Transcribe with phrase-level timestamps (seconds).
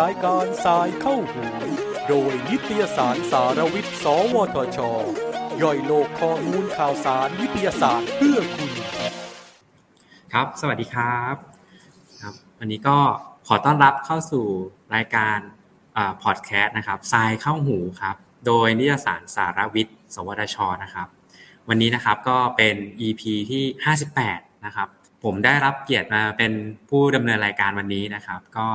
[0.00, 1.44] รายการสายเข้าหู
[2.08, 4.78] โดยนิตยสารสารวิทย์ สวทช
[5.62, 8.70] ย่อยโลกข้อมูลข่าวสารวิทยาศาสตร์เพื่อคุณ
[10.32, 11.34] ครับ สวัสดีครับ
[12.20, 12.98] ครับ วันนี้ก็
[13.48, 14.46] ขอต้อนรับเข้าสู่
[14.94, 15.38] รายการ
[16.22, 18.16] พอดแคสต์นะครับทรายเข้าหูครับ
[18.46, 21.08] โดยนิตยสารสารวิทย์ สวทช นะครับ
[21.68, 22.76] วันนี้นะครับก็เป็น
[23.06, 23.64] EP ที่
[24.14, 24.88] 58 นะครับ
[25.24, 26.52] ผมได้รับเกียรติมาเป็น
[26.90, 28.66] ผู้ดำเนินรายการวันนี้นะครับ ก็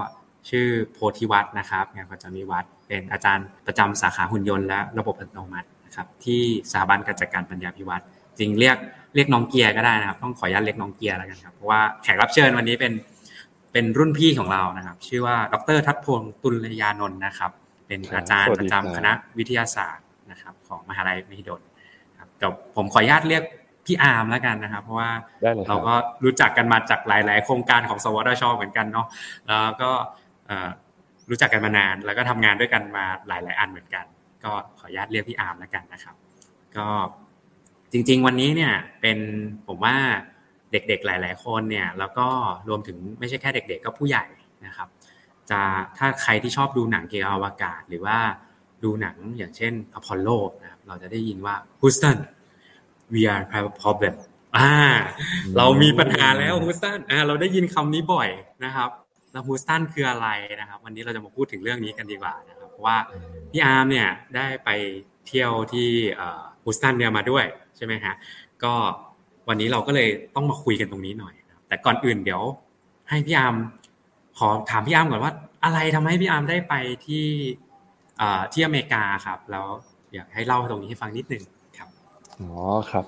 [0.50, 6.42] ชื่อโพธิวัฒน์นะครับงานประจำวิวัฒน์เป็นอาจารย์ประจำสาขาหุ่นยนต์และระบบอัตโนมัตินะครับที่
[6.72, 8.04] สถาบันการจัดการปัญญาพิวัตร
[8.40, 8.78] จริงเรียก
[9.16, 12.94] เรียกน้องเกียร์ก็ได้นะครับ ต้องขออนุญาตเรียกน้องเกียร์แล้วกันครับเพราะว่าแขกรับเชิญวันนี้เป็น
[13.72, 17.52] เป็นรุ่นพี่ของเรานะครับ ชื่อว่าดรทัศพงศ์ตุลยานนท์นะครับ
[17.88, 21.62] เป็นอาจารย์ประจำคณะวิทยาศาสตร์นะครับ ของมหาลัยมหิดล
[22.20, 23.44] ครับเดี๋ยวผมขออนุญาตเรียก
[23.88, 25.12] พี่อาร์มแล้วกันนะครับ เพราะว่า
[25.68, 29.08] เราก็รู้จักกันมาจากหลาย ๆ โครงการของสวทชเหมือนกันเนาะ
[29.48, 29.90] แล้วก็
[31.30, 34.06] รู้จักกันมานาน แล้วก็ทำงานด้วยกันมาหลาย ๆ อันเหมือนกัน
[34.44, 36.16] ก็ขออนุญาตเรียกพี่อาร์มแล้วกันนะครับ
[36.78, 36.88] ก็
[37.92, 39.18] จริง ๆ วันนี้เนี่ยเป็น
[39.68, 39.96] ผมว่า
[40.72, 42.28] เด็ก ๆ หลาย ๆ คนเนี่ยแล้วก็
[42.70, 44.26] รวมถึงไม่ใช่แค่เด็ก ๆ ก็ผู้ใหญ่
[44.66, 44.88] นะครับ
[45.50, 45.60] จะ
[45.98, 48.18] ถ้าใครที่ชอบดูหนังเกี่ยวกับอวกาศ หรือว่า
[48.84, 50.30] ดูหนังอย่างเช่นอพอลโล
[50.62, 52.18] นะครับเราจะได้ยินว่า Houston
[53.14, 54.14] we are have problem
[54.58, 54.74] อ่า
[55.58, 58.30] เรามีปัญหาแล้ว Houston อ่า เราได้ยินคำนี้บ่อย
[58.66, 58.90] นะครับ
[59.32, 60.28] แล้วฮูสตันคืออะไร
[60.62, 62.98] นะครับ วันนี้เราจะมาพูดถึงเรื่องนี้กันดีกว่านะครับเพราะว่า
[63.52, 64.70] พี่อาร์มเนี่ยได้ไป
[65.28, 65.90] เที่ยวที่
[66.64, 67.46] ฮูสตันเนี่ยมาด้วย
[67.78, 68.14] ใช่ไหมฮะ
[68.64, 68.74] ก็
[69.48, 71.36] วันนี้เราก็เลยต้องมาคุยกันตรงนี้หน่อย
[71.68, 72.44] แต่ก่อนอื่นเดี๋ยว
[73.10, 73.56] ให้พี่อาร์ม
[74.38, 76.74] ขอถามพี่อาร์มก่อนว่า อะไรทำให้พี่อาร์มได้ไป
[77.06, 77.28] ที่
[78.54, 79.68] ที่อเมริกาครับ แล้ว
[80.14, 81.57] อยากให้เล่าตรงนี้ให้ฟังนิดนึงครับ
[82.42, 82.52] อ๋อ
[82.92, 83.06] ครับ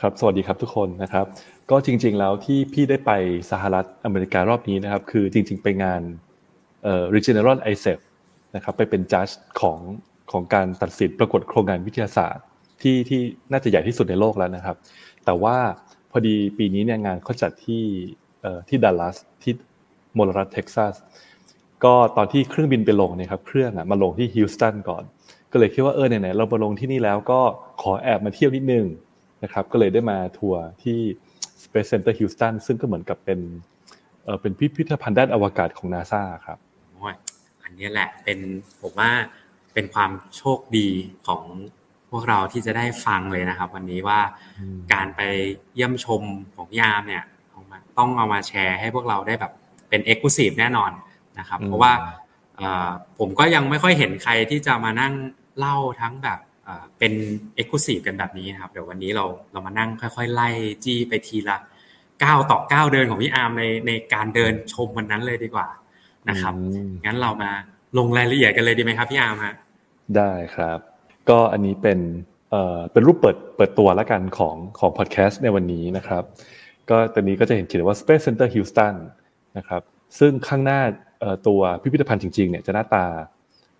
[0.00, 1.26] ครับ สวัสดีครับทุกคนนะครับ
[1.70, 3.10] ก็จริง ๆ แล้วที่พี่ได้ไป
[3.50, 6.02] สหรัฐอเมริการอบนี้นะครับ คือจริง ๆ ไปงาน
[6.82, 7.98] เอ่อ Regeneron ISEF
[8.54, 9.28] นะครับไปเป็นจัด
[9.60, 9.78] ของ
[10.32, 12.44] ของการตัดสินประกวดโครงงานวิทยาศาสตร์
[12.82, 13.20] ที่ที่
[13.52, 14.76] น่าจะใหญ่ที่สุดในโลกแล้วนะครับ
[15.24, 15.56] แต่ว่า
[16.10, 17.82] พอดีปีนี้เนี่ยงานเขาจัดที่
[18.40, 19.52] เอ่อที่ดัลลัสที่
[20.18, 20.94] มลรัฐเท็กซัส
[21.84, 25.04] ก็ตอนที่เครื่องบินไปลงเนี่ยครับเครื่องอะมาลงที่ฮิลสตันก่อน
[25.56, 27.40] ก็เลยคิดว่าเออไหนๆเราไปลงที่นี่แล้วก็
[27.82, 28.86] ขอแอบมาเที่ยวนิดนึง
[29.42, 30.98] นะครับก็เลยได้มาทัวร์ที่
[31.62, 33.40] Space Center Houston ซึ่งก็เหมือนกับเป็น
[34.24, 36.58] เออเป็นพิพิธภัณฑ์ด้านอวกาศของนาซาครับ
[36.92, 37.14] โอ้ย
[37.62, 38.38] อันนี้แหละเป็น
[38.80, 39.10] ผมว่า
[39.74, 40.88] เป็นความโชคดี
[41.26, 41.42] ของ
[42.10, 44.20] พวกเราที่จะได้ฟังเลยนะครับ วันนี้ว่า
[44.92, 45.20] การไป
[45.74, 46.22] เยี่ยมชม
[46.56, 47.24] ของพี่อาร์มเนี่ย
[47.98, 49.52] ต้องเอามาแชร์ให้พวกเราได้แบบ
[49.88, 50.90] เป็น exclusive แน่นอน
[51.38, 51.92] นะครับ เพราะว่า
[53.18, 55.12] ผมก็ยังไม่ค่อยเห็นใครที่จะมานั่ง
[55.58, 56.38] เล่าทั้งแบบ
[56.98, 57.12] เป็น
[57.54, 60.48] exclusive กันแบบนี้นะครับ เดี๋ยววันนี้เราเรามานั่งค่อย ๆ ไล่
[60.84, 61.58] จี้ไปทีละ
[62.24, 65.68] ก้าวต่อก้าวเดินของพี่อาร์มในในการเดินชมวันนั้นเลยดีกว่า
[66.28, 66.54] นะครับ
[67.04, 67.50] งั้นเรามา
[67.98, 69.54] ลงรายละเอียดกันเลยดีไหมครับพี่อาร์มฮะ
[70.16, 70.78] ได้ครับ
[71.28, 71.98] ก็อันนี้เป็น
[72.50, 76.22] เอ่อเป็นรูปเปิดเปิดตัวแล้วกันของของพอดแคสต์ในวันนี้นะครับ
[76.90, 78.94] ก็ตอนนี้ก็จะเห็นเขียนว่า Space Center Houston
[79.58, 79.82] นะครับ
[80.18, 80.80] ซึ่งข้างหน้า
[81.48, 83.06] ตัวพิพิธภัณฑ์จริงๆเนี่ยจะหน้าตา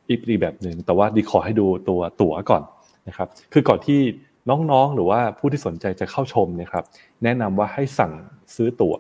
[0.09, 2.63] อีกแบบหนึ่งแต่ว่าดีขอให้ดูตัวตั๋วก่อน
[3.09, 4.01] นะครับ คือก่อนที่
[4.49, 6.85] น้องๆ หรือว่าผู้ที่สนใจจะเข้าชมเนี่ยครับ
[7.25, 8.13] แนะนำว่าให้สั่ง
[8.57, 8.97] ซื้อตั๋ว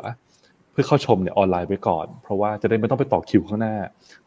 [0.72, 3.76] เพื่อเข้าชมเนี่ยออนไลน์ไว้ก่อน เพราะว่าจะได้ไม่ต้องไปต่อคิวข้างหน้า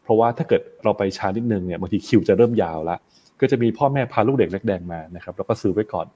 [0.02, 2.96] เพราะว่าถ้าเกิดเราไปช้านิดนึงเนี่ยบางทีคิวจะเริ่มยาวละ
[3.40, 6.06] ก็จะมีพ่อแม่พาลูกเด็กเล็กแดงมานะครับแล้วก็ซื้อไว้ก่อน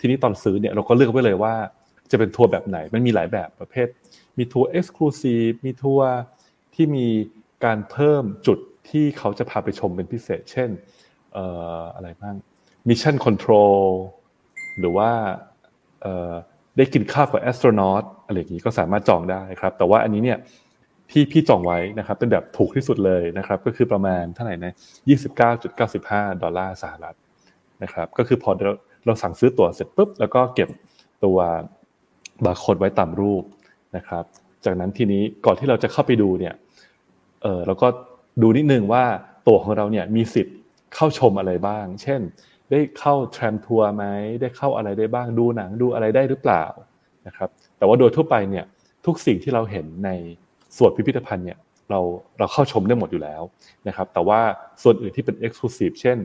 [0.00, 1.54] ทีนี้ตอนซื้อเนี่ยเราก็เลือกไว้เลยว่า
[2.10, 3.88] จะเป็นทัวร์แบบไหนมันมีหลายแบบประเภท
[4.38, 6.10] มีทัวร์ exclusive มีทัวร์
[6.74, 7.06] ที่มี
[7.64, 8.58] การเพิ่มจุด
[8.90, 10.70] ที่เขาจะพาไปชมเป็นพิเศษ เช่น
[11.94, 12.34] อะไรบ้าง
[12.88, 13.80] mission control
[14.78, 15.10] หรือว่า
[16.76, 20.38] ได้กินข้าวกับแอสโทรนอตอะไรอย่างนี้ก็สามารถจองได้ครับ แต่ว่าอันนี้เนี่ย
[21.10, 24.72] ที่พี่จองไว้นะครับ เป็นแบบถูกที่สุดเลยนะครับ ก็คือประมาณเท่าไหร่นะ
[25.56, 27.16] 29.95 ดอลลาร์สหรัฐ
[27.82, 28.72] นะครับ ก็คือพอเรา
[29.06, 30.68] เราสั่งซื้อตั๋วเสร็จปุ๊บ แล้วก็เก็บ
[31.24, 31.38] ตัว
[32.44, 33.42] บาร์โค้ดไว้ตามรูป
[33.96, 34.24] นะครับ
[34.64, 36.54] จากนั้นทีนี้ก่อนที่เราจะเข้าไปดูเนี่ย
[37.42, 37.88] เออเราก็
[38.42, 39.04] ดูนิดนึงว่า
[39.46, 40.56] ตัวของเราเนี่ยมีสิทธิ์
[40.94, 42.20] เข้าชมอะไรบ้าง เช่น
[42.70, 44.04] ได้เข้า tram tour ไหม
[44.40, 46.64] ได้เข้าอะไรได้บ้างดูหนังดูอะไรได้หรือเปล่า
[47.26, 47.48] นะครับ
[47.78, 48.64] แต่ว่าโดยทั่วไปเนี่ย
[49.06, 50.10] ทุกสิ่งที่เราเห็นใน
[50.76, 51.58] ส่วนพิพิธภัณฑ์เนี่ย
[51.90, 52.00] เรา
[52.38, 53.42] เราเข้าชมได้หมดอยู่แล้ว
[53.88, 54.40] นะครับแต่ว่า
[54.82, 56.18] ส่วนอื่นที่เป็น exclusive เช่น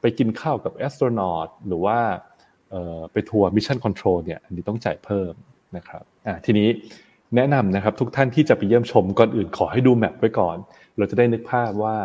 [0.00, 1.98] ไปกินข้าวกับ astronaut หรือว่า
[3.12, 5.32] ไปทัวร์ mission control เนี่ยอันนี้ต้องจ่ายเพิ่ม
[5.76, 6.68] นะครับอ่าทีนี้
[7.36, 10.56] แนะนำนะครับทุกท่านที่จะไปเยี่ยมชมก่อนอื่นขอให้ดู map ไว้ก่อน
[10.98, 11.96] เราจะได้นึกภาพว่า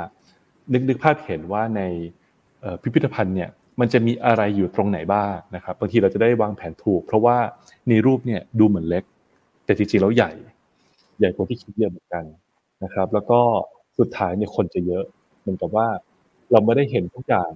[0.74, 1.82] นึกนึกภาพเห็นว่าใน
[2.82, 3.50] พิพิธภัณฑ์เนี่ย
[3.80, 7.38] มันจะมีอะไรอยู่ตรงไหนบ้างนะครับบางทีเราจะได้วางแผนถูก เพราะว่า
[7.90, 9.04] ในรูปเนี่ยดูเหมือนเล็ก
[9.66, 10.32] แต่จริงๆแล้วใหญ่
[11.20, 12.24] ใหญ่กว่าที่คิดเยอะเหมือนกัน
[12.84, 13.40] นะครับ แล้วก็
[14.00, 15.04] สุดท้ายเนี่ยคนจะเยอะ
[15.40, 15.88] เหมือนกับว่า
[16.52, 17.50] เราไม่ได้เห็นทุกอย่าง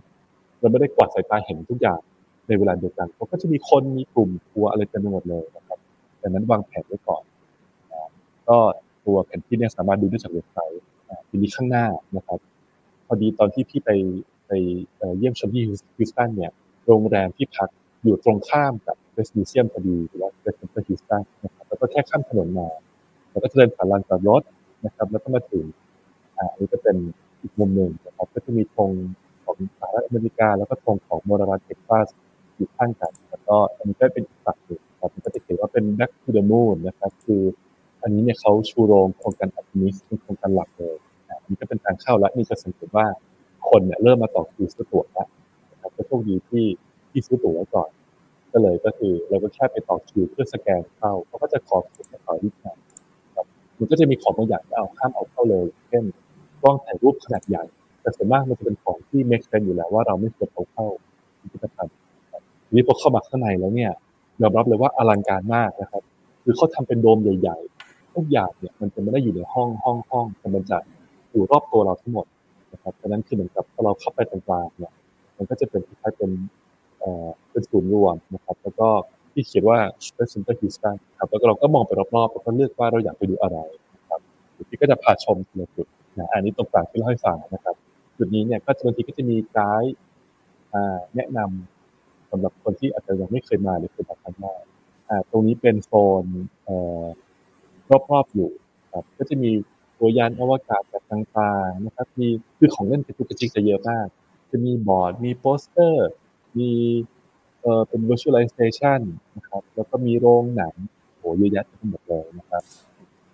[0.59, 1.99] เราไม่ได้กวาดสายตาเห็นทุกอย่าง
[2.47, 5.79] ในเวลาเดียวกันเพราก็จะมีคนมีกลุ่มทัวร์อะไรเต็มไปหมดเลยนะครับ
[6.21, 7.23] ดังนั้นวางแผนไว้ก่อน
[8.49, 8.57] ก็
[9.05, 10.81] ตัวแผนที่เนี่ยสามารถดูได้จากเว็บไซต์
[11.29, 11.85] ทีนี้ข้างหน้า
[12.15, 12.39] นะครับ
[13.07, 13.89] พอดีตอนที่พี่ไป
[14.47, 14.51] ไป
[15.17, 15.71] เยี่ยมชมที่ฮิ
[16.03, 16.51] วสตันเนี่ย
[16.85, 17.69] โรงแรมที่พัก
[18.03, 22.67] อยู่ตรงข้ามกับ Space Museum พอดีหรือว่า Space Museum ฮิวสตันนะครับแล้วก็แค่ข้ามถนนมา
[23.31, 24.41] แล้วก็เดินผ่านลานจอดรถ
[24.85, 25.65] นะครับ แล้วก็มาถึง
[26.37, 26.95] อ่าอันนี้จะเป็น
[27.41, 28.91] อีกมุมหนึ่งนะครับก็จะมีธง
[29.43, 32.07] ของสหรัฐอเมริกา แล้วก็ธงของมลรัฐเท็กซัส
[32.55, 37.41] อยู่ข้างกัน แล้วก็อันนี้ก็เป็นอีกฝั่งหนึ่งครับมันก็จะเขียนว่าเป็น back to the moon นะครับ คือ
[38.05, 40.95] อันนี้เนี่ยเขาชูโรงโครงการอัตมิสเป็นโครงการหลักเลย
[41.29, 43.05] นะนี่ก็เป็นทางเข้าแล้วนี่จะสังเกตว่า
[43.69, 45.27] คนเนี่ยเริ่มมาต่อคิวซื้อตั๋วแล้ว
[45.71, 46.65] นะครับก็โชคดีที่
[47.09, 47.89] ที่ซื้อตั๋วไว้ก่อน
[48.51, 52.77] ก็เลยก็คือเราก็แค่ไปต่อคิวเพื่อสแกนเข้าเขาก็จะขอคิวต่อนิดหน่อย
[53.79, 56.03] มันก็จะมีของบางอย่างที่เอาข้ามเอาเข้าเลย เช่น
[56.61, 57.63] กล้องถ่ายรูปขนาดใหญ่
[58.01, 60.85] แต่ส่วนมากมันจะเป็นของที่ make sense อยู่แล้วว่าเราไม่ควรเอาเข้า
[61.39, 61.93] พิพิธภัณฑ์
[62.65, 63.91] ทีนี้พอเข้ามาข้างในแล้วเนี่ย
[64.41, 66.03] ยอมรับเลยว่าอลังการมากนะครับ
[66.43, 67.57] คือเขาทำเป็นโดมใหญ่
[68.15, 70.77] ทุกอย่างเนี่ยมันจะไม่ได้อยู่ในห้องห้องห้องแต่มันจะ
[71.31, 72.25] อยู่รอบตัวเราทั้งหมด
[72.73, 74.93] นะครับดังนั้นคือเหมือนกับพอเราเข้าไปตรงกลางเนี่ย
[75.37, 76.31] มันก็จะเป็นคล้ายๆเป็น
[76.99, 78.87] เอ่อเป็นศูนย์รวมนะครับแล้วก็
[79.33, 83.57] ที่เขียนว่า Space Center Houston ครับแล้วก็เราก็มองไปรอบๆแล้วก็เลือกว่าเราอยากไปดูอะไร
[83.95, 84.19] นะครับ
[84.69, 85.87] พี่ก็จะพาชมทีละจุด
[86.17, 87.75] นะอันนี้ตรงกลางที่เล่าให้ฟังนะครับ
[88.17, 89.95] จุดนี้เนี่ยก็บางทีก็จะมีไกด์
[91.15, 94.61] แนะนำสำหรับคนที่อาจจะยังไม่เคยมาหรือเคยมาครั้งแรก
[95.09, 95.91] อ่าตรงนี้เป็นโซ
[96.23, 96.25] น
[96.63, 97.03] เอ่อ
[97.91, 98.49] รอบๆอยู่
[98.93, 99.51] ครับก็จะมี
[99.97, 102.27] ตัวยานอวกาศแบบต่างๆนะครับ มี
[102.57, 104.07] คือของเล่นกระจุกกระจิกจะเยอะมาก
[104.51, 106.07] จะมีบอร์ด มีโปสเตอร์
[106.59, 106.71] มี
[107.61, 108.99] เอ่อเป็น visualization
[109.35, 110.73] นะครับ แล้วก็มีโรงหนัง
[111.17, 112.63] โหเยอะแยะไปหมดเลยนะครับ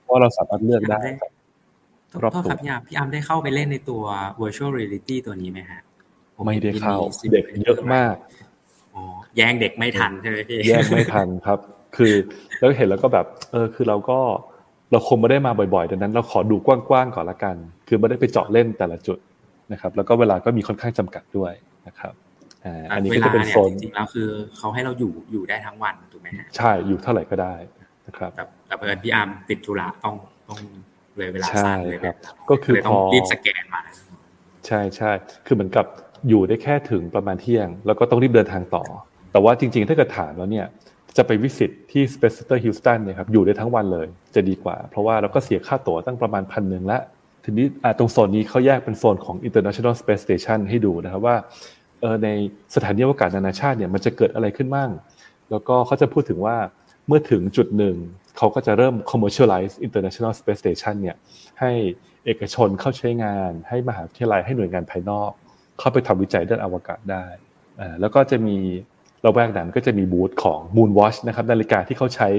[0.03, 1.31] เพราะเราสามารถเลือกได้ครับ
[2.23, 4.03] รอบตัวพี่อาร์พี่อาร์มได้เข้าไปเล่นในตัว
[4.41, 5.81] virtual reality ตัวนี้ไหมฮะ
[6.45, 6.97] ไม่ได้เข้า
[7.33, 8.15] เด็กเยอะมาก
[8.95, 9.03] อ๋อ
[9.37, 11.59] แย่งเด็กไม่ทันใช่ไหมพี่แยกไม่ทันครับ
[11.95, 12.13] คือ
[12.59, 14.19] แล้วเห็นแล้วก็แบบ เออ คือเราก็
[14.91, 17.55] เราคงไม่ได้มาบ่อยๆดังนั้น เราขอดูกว้างๆก่อนละกัน
[17.87, 19.17] คือไม่ได้ไปเจาะเล่นแต่ละจุด
[19.71, 21.53] นะครับ แล้วก็เวลาก็มีค่อนข้างจำกัดด้วย
[21.87, 22.13] นะครับ
[22.65, 27.55] อ่าอันนี้ก็จะเป็นโซนจริงๆแล้วคือเขาให้เราอยู่อยู่ได้ทั้งวันถูกไหมฮะใช่อยู่เท่าไหร่ก็ได้
[28.07, 30.15] นะครับแต่แต่เพื่อนพี่อาร์มติดธุระต้อง
[30.47, 30.59] ต้อง
[31.17, 32.15] เลยเวลาใช่สั้นเลยครับ
[32.49, 33.81] ก็คือเลยต้พองอรีบสแกนมา
[34.67, 35.11] ใช่ใช่
[35.45, 35.85] คือเหมือนกับ
[36.29, 38.83] อยู่ได้แค่ถึงประมาณเที่ยง แล้วก็ต้องรีบเดินทางต่อ
[39.31, 40.65] แต่ว่าจริง ๆ ถ้าเกิดถามแล้วเนี่ย
[41.17, 46.99] จะไปวิสิตที่ Space Center Houston เนี่ยครับอยู่ได้ทั้งวันเลยจะดีกว่า เพราะว่าเราก็เสียค่าตั๋วตั้งประมาณพันหนึ่งละ
[47.43, 47.65] ทีนี้
[47.99, 51.35] ตรงโซนนี้เขาแยกเป็นโซนของ International Space Station ให้ดูนะครับว่า
[52.01, 52.29] เออใน
[52.75, 54.89] สถานีอวกาศนานาชาติเนี่ยมันจะเกิดอะไรขึ้นบ้าง
[55.51, 56.57] แล้วก็เขาจะพูดถึงว่า
[57.07, 57.95] เมื่อถึงจุดหนึ่ง
[58.37, 61.17] เขาก็จะเริ่ม commercialize International Space Station เนี่ย
[61.59, 61.71] ให้
[62.25, 65.31] เอกชนเข้าใช้งาน ให้มหาวิทยาลัยให้หน่วยงานภายนอก
[65.79, 67.25] เข้าไปทำวิจัยด้านอวกาศได้
[68.01, 68.57] แล้วก็จะมี
[69.25, 72.29] ราแวกนั้นก็จะมีบูธของ Moon Watch นะครับนาฬิกาที่เขาใช้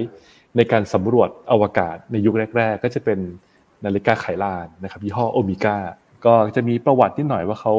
[0.57, 3.19] ในการสำรวจอวกาศในยุคแรก ๆ ก็จะเป็น
[3.85, 5.77] นาฬิกาไขลานนะครับยี่ห้อโอเมก้า
[6.27, 7.75] ก็จะมีประวัตินิดหน่อยว่าเขา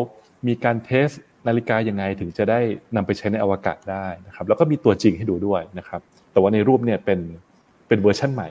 [0.47, 1.09] มีการ test
[1.47, 2.59] นาฬิกายังไงถึงจะได้
[2.95, 6.01] นำไปใช้ในอวกาศได้นะครับแล้วก็มีตัวจริงให้ดูด้วยนะครับ
[6.31, 7.19] แต่ว่าในรูปเนี่ยเป็น
[7.87, 8.49] เป็นเวอร์ชันใหม่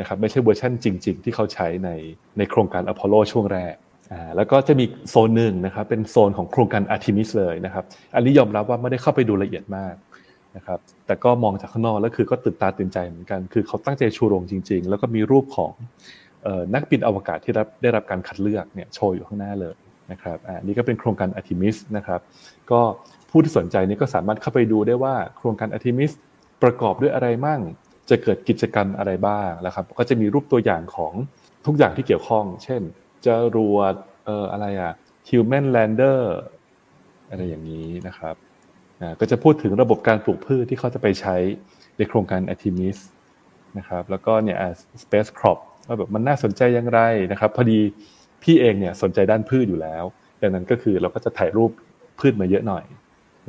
[0.00, 1.90] นะครับไม่ใช่เวอร์ชันจริง ๆ ที่เขาใช้ใน
[2.38, 3.74] ในโครงการอพอลโลช่วงแรก
[4.36, 7.84] แล้วก็จะมีโซนหนึ่งนะครับเป็นโซนของโครงการอาร์ทิมิสเลยนะครับ
[8.14, 9.94] อันนี้ยอมรับว่าไม่ได้เข้าไปดูละเอียดมาก
[10.56, 15.72] นะครับ แต่ก็มองจากข้างนอกแล้วคือก็ตื่นตาตื่นใจเหมือนกัน คือเขาตั้งใจชูโรงจริง ๆ แล้วก็มีรูปของ
[16.46, 19.74] ออนักบินอวกาศที่รับได้รับการคัดเลือกเนี่ยโชว์อยู่ข้างหน้าเลย
[20.12, 22.20] นะครับอ่านี่ก็เป็นโครงการอาร์ทิมิสนะครับ
[22.70, 22.80] ก็
[23.30, 26.10] ผู้ที่สนใจนี่ก็สามารถเข้าไปดูได้ว่าโครงการอาร์ทิมิส
[26.62, 27.60] ประกอบด้วยอะไรมั่ง
[28.10, 31.12] จะเกิดกิจกรรมอะไรบ้างนะครับ ก็จะมีรูปตัวอย่างของ
[31.66, 32.82] ทุกอย่างที่เกี่ยวข้อง เช่น
[33.26, 33.94] จรวด
[34.26, 34.92] เอ่ออะไรอะ
[35.28, 36.20] human lander
[37.30, 38.34] อะไรอย่างนี้นะครับ
[39.00, 41.36] อ่าก็จะพูดถึงระบบการปลูกพืชที่เขาจะไปใช้
[41.96, 42.98] ในโครงการ Artemis
[43.78, 47.00] นะครับ แล้วก็เนี่ยอ่า space crop ว่าแบบมันน่าสนใจอย่างไร
[47.32, 47.78] นะครับ พอดี
[48.42, 50.04] พี่เองเนี่ยสนใจด้านพืชอยู่แล้ว
[50.42, 51.70] ดังนั้นก็คือเราก็จะถ่ายรูป
[52.18, 52.84] พืชมาเยอะหน่อย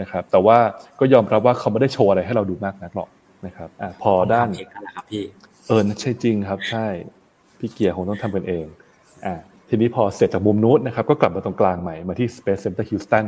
[0.01, 0.57] นะครับ แต่ว่า
[0.99, 3.09] ก็ยอมรับว่าเขาไม่ได้โชว์อะไรให้เราดูมากนักหรอก
[3.45, 5.23] นะครับอ่าพอด้านทำเองนั่นแหละครับพี่
[5.67, 6.85] เออใช่จริงครับ ใช่
[7.59, 8.65] พี่เกียร์คงต้องทำกันเอง
[9.25, 9.35] อ่า
[9.69, 13.25] ทีนี้พอเสร็จจากมุมนู้นนะครับ ก็กลับมาตรงกลางใหม่มาที่ Space Center Houston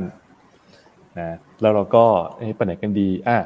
[1.18, 2.06] นะแล้วเราก็
[2.56, 3.38] ไปไหนกันดีอะ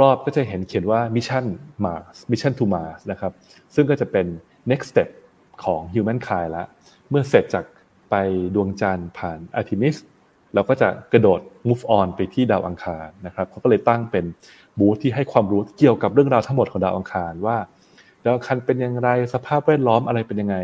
[0.00, 1.46] รอบๆก็จะเห็นเขียนว่า Mission
[1.84, 3.32] Mars Mission to Mars นะครับ
[3.74, 4.26] ซึ่งก็จะเป็น
[4.70, 5.08] next step
[5.64, 6.64] ของ Humankind ละ
[7.10, 7.64] เมื่อเสร็จจาก
[8.10, 8.14] ไป
[8.54, 9.96] ดวงจันทร์ผ่าน Artemis
[10.54, 14.24] เราก็จะกระโดด move on ไปที่ดาวอังคารนะครับเขาก็เลยตั้งเป็น
[14.78, 17.56] บูธที่ให้ความรู้เกี่ยวกับเรื่องราวทั้งหมดของดาวอังคารว่า
[18.26, 20.56] ดาวอังคารเป็นอย่างไรสภาพแวดล้อมอะไรเป็นยังไง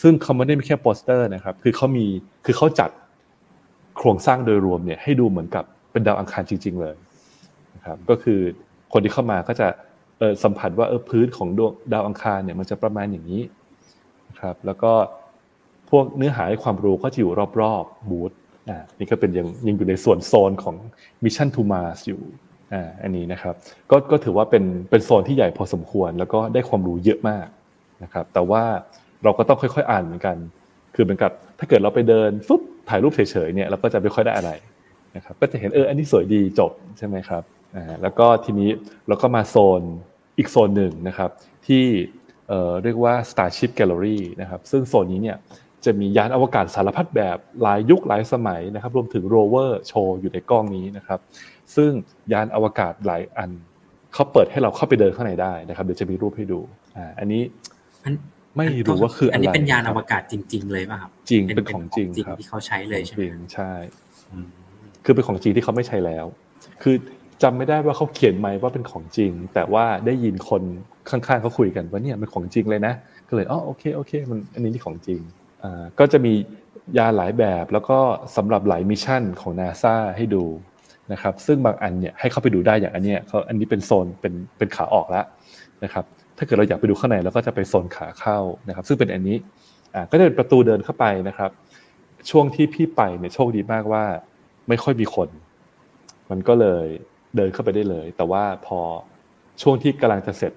[0.00, 2.06] ซึ่งเขาไม่ได้มีแค่โปสเตอร์นะครับ คือเขามี
[2.44, 2.90] คือเขาจัด
[3.98, 6.94] โครงสร้างโดยรวมเนี่ยให้ดูเหมือนกับเป็นดาวอังคารจริง ๆ เลย
[7.74, 8.40] นะครับก็คือ
[8.92, 9.68] คนที่เข้ามาก็จะ
[10.44, 13.42] สัมผัสว่าเออพื้นของดวงดาวอังคารเนี่ยมันจะประมาณอย่างนี้
[14.28, 14.92] นะครับแล้วก็
[15.90, 18.32] พวกเนื้อหาความรู้ก็จะอยู่รอบๆบูธ
[18.68, 20.76] อ่านี่ก็เป็นยังยังอยู่ในส่วนโซนของ
[21.22, 22.20] Mission to Mars อยู่
[22.72, 23.54] อ่าอันนี้นะครับ
[23.90, 27.46] ก็ก็ถือว่าเป็นเป็นโซนที่ใหญ่พอสมควร แล้วก็ได้ความรู้เยอะมาก
[28.02, 28.62] นะครับ แต่ว่า
[29.24, 30.36] เราก็ต้องค่อยๆอ่านเหมือนกัน
[30.94, 34.50] คือเหมือนกับถ้าเกิดเราไปเดินฟึบถ่ายรูปเฉยๆเนี่ยเราก็จะไม่ค่อยได้อะไร
[35.16, 37.42] นะครับก็จะเห็นเอออันนี้สวยดีจบใช่ไหมครับ
[37.76, 38.70] อ่าแล้วก็ทีนี้
[39.08, 39.82] เราก็มาโซน
[40.38, 41.30] อีกโซนหนึ่งนะครับ
[41.66, 41.84] ที่
[42.48, 45.36] เอ่อเรียกว่า Starship Gallery นะครับซึ่งโซนนี้เนี่ย
[45.84, 51.20] จะมียานอวกาศสารพัดแบบหลายยุคหลายสมัยนะครับ รวมถึงโรเวอร์โชว์อยู่ในกล้องนี้นะครับ
[51.76, 51.90] ซึ่ง
[52.32, 53.50] ยานอวกาศหลายอัน
[54.14, 56.60] เขาเปิดให้เราเข้าไปเดินข้างในได้นะครับเดี๋ยวจะมีรูปให้ดู
[56.96, 57.42] อ่าอันนี้
[58.56, 63.22] ไม่รู้ว่าคืออะไรอันนี้เป็นยานอวกาศจริง ๆ เลยป่ะครับจริงเป็นของจริงครับที่เขาใช้เลยใช่ไหม
[63.54, 63.72] ใช่
[65.04, 66.26] คือเป็นของจริงที่เขาไม่ใช้แล้ว
[66.82, 66.94] คือ
[67.42, 70.62] จำไม่ได้ว่าเขาเขียนไหมว่าเป็นของจริง แต่ว่าได้ยินคน
[71.10, 72.94] ข้างๆเขาคุยกันว่าเนี่ยเป็นของจริงเลยนะ
[73.28, 75.20] ก็เลยอ๋อโอเคโอเค มันอันนี้ที่ของจริง
[75.62, 76.32] อ่าก็จะมี
[76.98, 77.98] ยาหลายแบบแล้วก็
[78.36, 80.44] สำหรับหลายมิชชั่นของนาซาให้ดู
[81.12, 85.24] นะครับซึ่งบางอันเนี่ยให้เข้าไปดูได้อย่างอันเนี้ยเขาอันนี้เป็นโซนเป็นเป็นขาออกแล้ว
[85.84, 86.04] นะครับ
[86.36, 89.36] ถ้าเกิดเราอยากไปดูข้างในเราก็จะไปโซนขาเข้านะครับ ซึ่งเป็นอันนี้
[89.94, 91.50] อ่าก็จะเป็นประตูเดินเข้าไปนะครับ
[92.30, 94.04] ช่วงที่พี่ไปเนี่ยโชคดีมากว่า
[94.68, 95.28] ไม่ค่อยมีคน
[96.30, 96.86] มันก็เลย
[97.36, 98.78] เดินเข้าไปได้เลย แต่ว่าพอ
[99.62, 100.52] ช่วงที่กำลังจะเสร็จ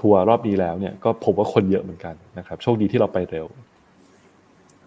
[0.00, 3.46] ทัวร์รอบนี้แล้วเนี่ยก็พบว่าคนเยอะเหมือนกันนะครับ โชคดีที่เราไปเร็ว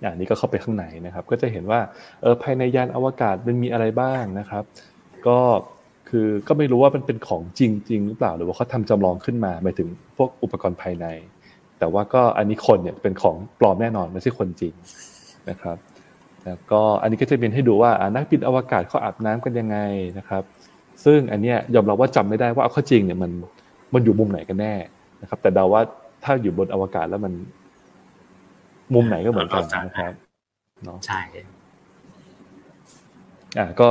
[0.04, 1.80] อย่างนี้ก็เข้าไปข้างในนะครับ ก็จะเห็นว่า
[2.22, 4.64] เออภายในยานอวกาศมันมีอะไรบ้างนะครับ
[5.28, 5.40] ก็
[6.10, 11.06] คือก็ไม่รู้ว่ามันเป็นของจริงจริงหรือเปล่าหรือว่าเขาทำจำลองขึ้นมาหมายถึงพวกอุปกรณ์ภายใน
[11.80, 14.74] แต่ว่าก็อันนี้คนเนี่ยเป็นของปลอมแน่นอนไม่ใช่คนจริง
[15.50, 15.78] นะครับ
[16.46, 19.78] แล้วก็อันนี้ก็จะเป็นให้ดูว่านักบินอวกาศเขาอาบน้ำกันยังไง
[20.18, 20.44] นะครับ
[21.06, 23.32] ซึ่งอันเนี้ยยอมรับว่าจำไม่ได้ว่าเอาข้าจริงเนี่ยมัน
[23.94, 24.74] มันอยู่มุมไหนกันแน่
[25.22, 25.82] นะครับ แต่เดาว่า
[26.24, 27.34] ถ้าอยู่บนอวกาศแล้วมัน
[28.94, 30.14] มุมไหนก็เหมือนกันนะครับ
[30.84, 31.20] เนาะใช่
[33.58, 33.88] อ่าก็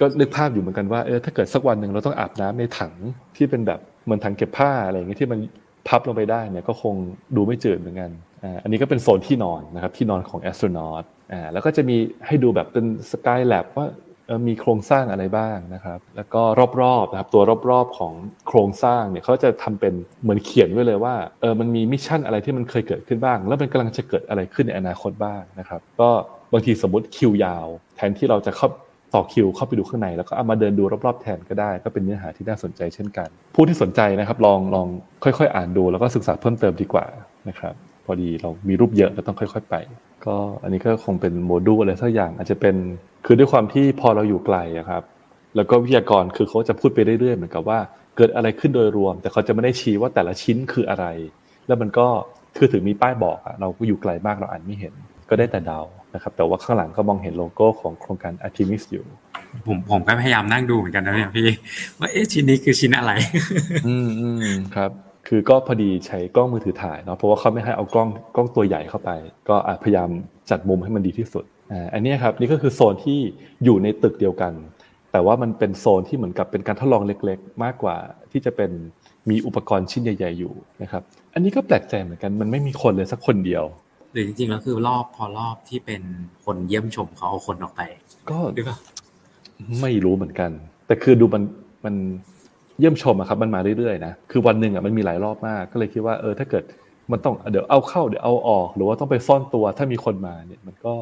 [0.00, 2.92] ก็นึกภาพอยู่เหมือนกันว่าเออถ้าเกิดสักวันหนึ่งเราต้องอาบน้ำในถัง
[3.36, 5.40] ที่เป็นแบบเหมือนถังเก็บผ้าอะไรอย่างเงี้ยที่มัน
[5.88, 6.94] พับลงไปได้เนี่ยก็คง
[7.36, 8.10] ดูไม่จืดเหมือนกัน
[8.42, 11.96] อ่าอันนี้ก็เป็นโซนที่นอนนะครับที่นอนของแอสโทรนอตอ่าแล้วก็จะมี
[12.26, 13.86] ให้ดูแบบเป็นสกายแลบว่า
[14.48, 16.42] มีโครงสร้างอะไรบ้างนะครับ แล้วก็
[16.80, 18.12] รอบๆนะครับตัวรอบๆของ
[18.48, 26.10] โครงสร้างเนี่ยเขาจะทำเป็นเหมือนเขียนไว้เลยว่าเออมันมี mission อะไรที่มันเคยเกิดขึ้นบ้าง แล้วมันกำลังจะเกิดอะไรขึ้นในอนาคตบ้างนะครับ ก็
[26.52, 28.68] บางทีสมมติคิวยาว แทนที่เราจะเข้า
[29.14, 34.88] ต่อคิวเข้าไปดูข้างในแล้วก็เอามาเดินดูรอบๆแทนก็ได้ ก็เป็นเนื้อหาที่น่าสนใจเช่นกัน ผู้ที่สนใจนะครับลองลอง
[35.24, 37.06] ค่อยๆ อ่านดูแล้วก็ศึกษาเพิ่มเติมดีกว่า
[37.48, 37.74] นะครับ
[38.06, 39.74] พอดีเรามีรูปเยอะเราต้องค่อย ๆ ไป
[40.26, 42.76] ก็อันนี้ก็คงเป็นโมดูลอะไรสักอย่าง อาจจะเป็น
[43.26, 44.58] คือด้วยความที่พอเราอยู่ไกล
[44.90, 45.02] ครับ
[45.56, 47.78] แล้วก็วิทยากรคือเขาจะพูดไปเรื่อยๆเหมือนกับว่า
[48.16, 51.06] เกิดอะไรขึ้นโดยรวม แต่เขาจะไม่ได้ชี้ว่าแต่ละชิ้นคืออะไร
[51.66, 52.06] แล้วมันก็
[52.56, 54.94] คือถึงมีป้ายบอกอะเราก็อยู่ไกลมากเราอ่านไม่เห็น
[55.28, 55.80] ก็ได้แต่เดา
[56.14, 59.04] นะครับ แต่ว่าข้างหลังก็มองเห็นโลโก้ของโครงการ Artemis อยู่
[59.66, 61.48] ผมผมก็พยายามนั่งดูเหมือนกันนะเนี่ยพี่
[61.98, 63.12] ว่าเอ๊ะชิ้นนี้คือชิ้นอะไร
[63.86, 64.44] อืมอืม
[64.76, 64.90] ครับ
[65.34, 69.10] คือก็พอดีใช้กล้องมือถือถ่ายเนาะเพราะว่าเขาไม่ให้เอากล้องกล้องตัวใหญ่เข้าไป
[69.48, 70.08] ก็พยายาม
[70.50, 73.18] จัดมุมให้มันดีที่สุดอ่าอันนี้ครับนี่ก็คือโซนที่
[73.64, 74.52] อยู่ในตึกเดียวกัน
[75.12, 77.96] แต่ว่ามันเป็นโซนที่เหมือนกับเป็นการทดลองเล็ก ๆ มากกว่า
[78.32, 78.70] ที่จะเป็น
[79.30, 81.02] มีอุปกรณ์ชิ้นใหญ่ ๆ อยู่นะครับ
[81.34, 83.64] อันนี้ก็แปลกใจเหมือนกันมันไม่มีคนเลยสักคนเดียว
[84.12, 86.02] หรือจริงๆแล้วคือรอบพอรอบที่เป็น
[86.44, 87.80] คนเยี่ยมชมเขาเอาคนออกไป
[88.30, 88.76] ก็หรือเปล่า
[89.82, 90.50] ไม่รู้เหมือนกัน
[90.86, 91.42] แต่คือดูมัน
[91.84, 91.94] มัน
[92.82, 96.64] เยี่ยมชมอะครับมันมาเรื่อยๆนะคือวันหนึ่งอะมันมีหลายรอบมาก ก็เลยคิดว่าเออถ้าเกิด
[97.12, 100.94] มันต้องเดี๋ยวเอาเข้าเดี๋ยวเอาออก หรือว่าต้องไปซ่อนตัวถ้ามีคนมาเนี่ยมันก็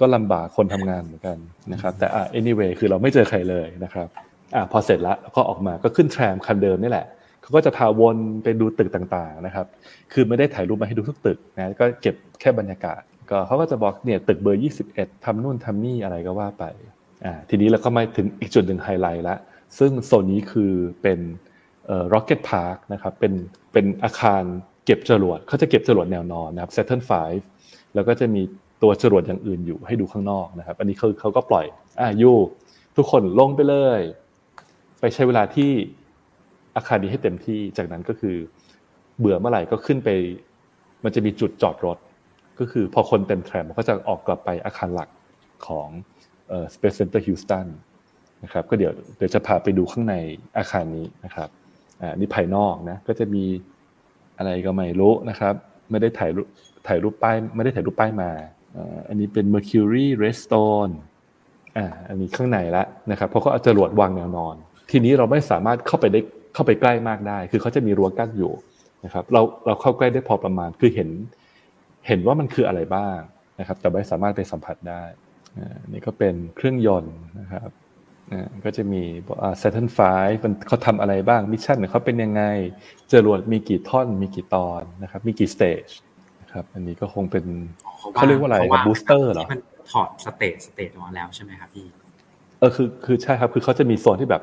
[0.00, 1.36] ก็ลำบากคนทำงานเหมือนกัน
[1.72, 4.08] นะครับ แต่อะ anyway คือเราไม่เจอใครเลยนะครับ
[4.54, 7.06] อะพอเสร็จแล้วก็ออกมาก็ขึ้นแทรมคันเดิมนี่แหละ
[7.42, 9.66] เขาก็จะพาวนไปดูตึกต่างๆนะครับ
[10.12, 16.64] คือไม่ได้ถ่ายรูปมาให้ดูทุกตึกนะก็เก็บแค่บรรยากาศ ก็เขาก็จะบอกเนี่ยตึกเบอร์ 21ทำนู่นทำนี่อะไรก็ว่าไป
[17.24, 19.36] อ่าทีนี้เราก็มาถึงอีกจุดหนึ่งไฮไลท์ละ
[19.78, 20.72] ซึ่งโซนนี้คือ
[21.02, 21.18] เป็น
[21.86, 23.32] เอ่อ Rocket Park นะครับเป็น
[23.72, 24.42] เป็นอาคาร
[24.84, 27.02] เก็บจรวดเขาจะเก็บจรวดแนวนอนนะครับ Saturn
[27.48, 28.42] 5 แล้วก็จะมี
[28.82, 31.66] ตัวจรวดอย่างอื่นอยู่ให้ดูข้างนอกนะครับ อันนี้เขาเขาก็ปล่อย
[32.00, 32.32] อ่ายู
[32.96, 34.00] ทุกคนลงไปเลย
[35.00, 35.70] ไปใช้เวลาที่
[36.76, 38.36] อาคารนี้ให้เต็มที่จากนั้นก็คือ
[39.18, 40.08] เบื่อเมื่อไหร่ก็ขึ้นไป
[41.04, 41.98] มันจะมีจุดจอดรถ
[42.58, 45.08] ก็คือพอคนเต็มแทรมก็จะออกกลับไปอาคารหลัก
[45.66, 45.88] ของ
[46.48, 47.66] เอ่อ Space Center Houston
[48.44, 50.14] นะครับ ก็เดี๋ยวเดี๋ยวจะพาไปดูข้างใน
[50.56, 51.48] อาคารนี้นะครับ
[52.00, 53.44] อ่านี่ภายนอกนะก็จะมี
[54.38, 55.54] อะไรก็ไม่รู้นะครับ
[55.90, 56.46] ไม่ได้ถ่ายรูป
[56.86, 58.30] ถ่ายรูปป้ายไม่ได้ถ่ายรูปป้ายมา
[59.08, 60.92] อันนี้เป็น Mercury Redstone
[61.76, 64.54] อ่าอันนี้ข้างในละนะครับ เพราะเขาเอาจรวดวางแนวนอน
[64.90, 66.20] ทีนี้เราไม่สามารถเข้าไปได้
[66.54, 68.52] เข้าไปใกล้มากได้ คือเขาจะมีรั้วกั้นอยู่
[69.04, 71.08] นะครับ เราเราเข้าใกล้ได้พอประมาณคือเห็น
[72.06, 73.18] เห็นว่ามันคืออะไรบ้าง
[73.60, 75.02] นะครับ แต่ไม่สามารถไปสัมผัสได้
[75.58, 77.70] อ่านี่ก็เป็นเครื่องยนต์นะครับ
[78.32, 79.02] อ่าก็จะมี
[79.42, 79.98] อ่า Saturn V
[80.44, 82.42] มันเขาทำอะไรบ้าง mission เขาเป็นยังไง
[83.12, 85.84] จรวดมีกี่ท่อนมีกี่ตอนนะครับมีกี่ stage
[86.42, 87.44] นะครับอันนี้ก็คงเป็น
[88.14, 89.44] เขาเรียกว่าอะไร booster เหรอ
[89.92, 91.86] ถอด stage stage ออกมาแล้วใช่ไหมครับพี่
[92.58, 94.42] เออคือคือใช่ครับคือเขาจะมีโซนที่แบบ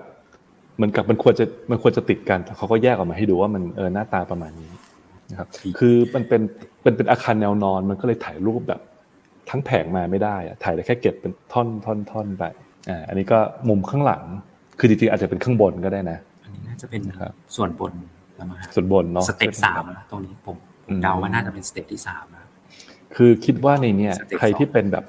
[0.76, 4.72] เหมือนกับมันควรจะมันควรจะติดกันเขาก็แยกออกมาให้ดูว่ามันเออหน้าตาประมาณนี้
[5.32, 5.48] นะครับ
[5.80, 6.42] คือมันเป็น
[6.82, 8.82] เป็นเป็นอาคารแนวนอนมันก็เลยถ่ายรูปแบบ
[9.50, 12.44] ทั้งแผงมาไม่ได้อะถ่ายได้แค่เก็บเป็นท่อนท่อนท่อนไป
[12.90, 13.40] อ่าอันนี้ก็
[13.70, 14.24] มุมข้างหลัง
[14.80, 17.94] คือจริงๆอาจจะเป็นข้างบนก็ได้นะ อันนี้น่าจะเป็นครับส่วนบน
[18.36, 20.58] แล้วมั้งส่วนบนเนาะสเต็ปสามตรงนี้ผม
[21.04, 22.26] เดาว่าน่าจะเป็น step ที่สาม
[23.16, 25.06] คือคิดว่าในเนี้ยใครที่เป็นแบบ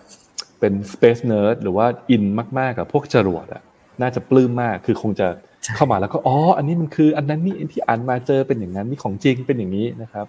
[0.61, 2.25] เป็น Space Nerd หรือว่าอิน
[2.58, 3.62] มากๆกับพวกจรวดอะ
[4.02, 5.28] น่าจะปลื้มมากคือคงจะ
[5.76, 10.26] เข้ามาแล้วก็อ๋ออันนี้มันคืออันนั้นนี่ที่อ่านมาเจอเป็นอย่างนั้นนี่ของจริงเป็นอย่างนี้นะครับ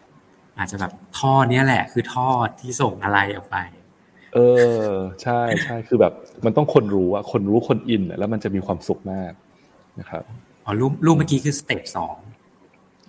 [0.57, 2.27] อาจจะแบบท่อเนี้ยแหละ คือท่อ
[2.59, 3.57] ที่ส่งอะไรออกไป
[4.33, 4.39] เอ
[4.83, 4.87] อ
[5.23, 6.13] ใช่ใช่คือแบบ
[6.45, 9.31] มันต้องคนรู้อะคนรู้คนอินแล้วมันจะมีความสุขมาก
[9.99, 10.23] นะครับ
[10.65, 12.17] อ๋อรูปรูปเมื่อกี้คือ step สอง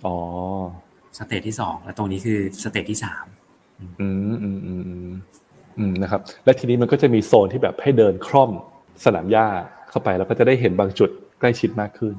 [0.05, 0.15] อ๋อ
[1.17, 3.25] stage ที่สองแล้วตรงนี้คือ stage ที่สาม
[3.99, 4.81] อืมอืมอืม
[5.77, 8.51] อืมนะครับ และทีนี้มันก็จะมีโซนที่แบบให้เดินคล่อม
[9.05, 9.47] สนามหญ้า
[9.89, 11.09] เข้าไปแล้วก็จะได้เห็นบางจุด
[11.39, 12.15] ใกล้ชิดมากขึ้น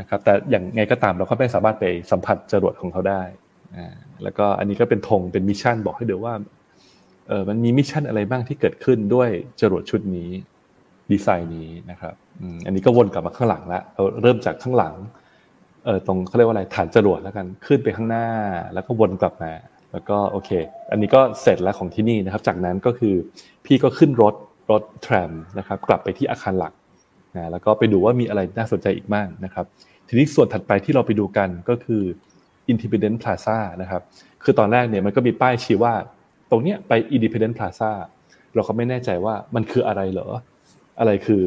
[0.00, 3.22] นะครับ แต่อย่างไงก็ตามเราก็ไม่สามารถไปสัมผัสจรวดของเขาได้
[3.76, 6.34] อ่าแล้วก็อันนี้ก็เป็นธงเป็น mission บอกให้เดี๋ยวว่า
[7.28, 9.28] เออมันมี mission อะไรบ้างที่เกิดขึ้นด้วย
[9.60, 10.30] จรวดชุดนี้
[11.12, 12.14] ดีไซน์นี้นะครับ
[12.66, 14.94] อันนี้ก็วนกลับมาข้างหลังแล้วเราเริ่มจากข้างหลัง
[15.84, 18.26] เออตรงเขาเรียกว่าอะไรฐานจรวดแล้วกันขึ้นไปข้างหน้า
[18.74, 19.52] แล้วก็วนกลับมา
[19.92, 20.50] แล้วก็โอเค
[20.90, 23.14] อันนี้ก็เสร็จแล้วของที่นี่นะครับ จากนั้นก็คือ
[23.64, 24.34] พี่ก็ขึ้นรถ
[24.70, 26.72] รถแทรมนะครับ กลับไปที่อาคารหลัก
[27.36, 29.66] นะแล้วก็ไปดูว่ามีอะไรน่าสนใจอีกบ้างนะครับ
[30.08, 32.02] ทีนี้ส่วนถัดไปที่เราไปดูกันก็คือ
[32.72, 34.02] Independent Plaza นะครับ
[34.42, 35.94] คือตอนแรกเนี่ยมันก็มีป้ายชี้ว่า
[36.54, 37.92] รงเนี้ยไป Independent Plaza
[38.54, 40.28] เราก็ไม่แน่ใจว่ามันคืออะไรเหรอ
[40.98, 41.42] อะไรคือ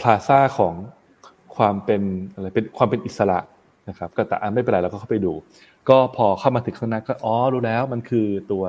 [0.00, 0.74] Plaza ของ
[1.56, 2.02] ความเป็น
[2.34, 3.38] อะไรเป็นความเป็นอิสระ
[3.88, 5.32] นะครับก็แต่ไม่เป็นไรเราก็เข้าไปดู
[5.88, 8.64] ก็พอเข้ามาถึงข้างหน้าก็อ๋อรู้แล้วมันคือตัว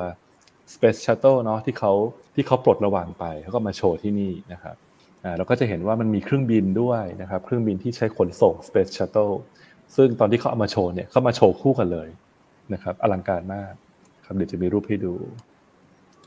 [0.72, 1.92] Space Shuttle เนาะที่เขา
[2.34, 4.76] ที่เขาปลดระหว่างไปเขาก็มาโชว์ที่นี่นะครับ
[5.24, 9.34] อ่าเราก็จะเห็นว่ามันมีเครื่องบินด้วยนะครับ เครื่องบินที่ใช้ขนส่ง Space Shuttle
[9.96, 12.08] ซึ่งตอนที่เขาเอามาโชว์เนี่ยเขามาโชว์คู่กันเลย
[12.72, 13.72] นะครับ อลังการมาก
[14.24, 15.14] ครับเดี๋ยวจะมีรูปให้ดู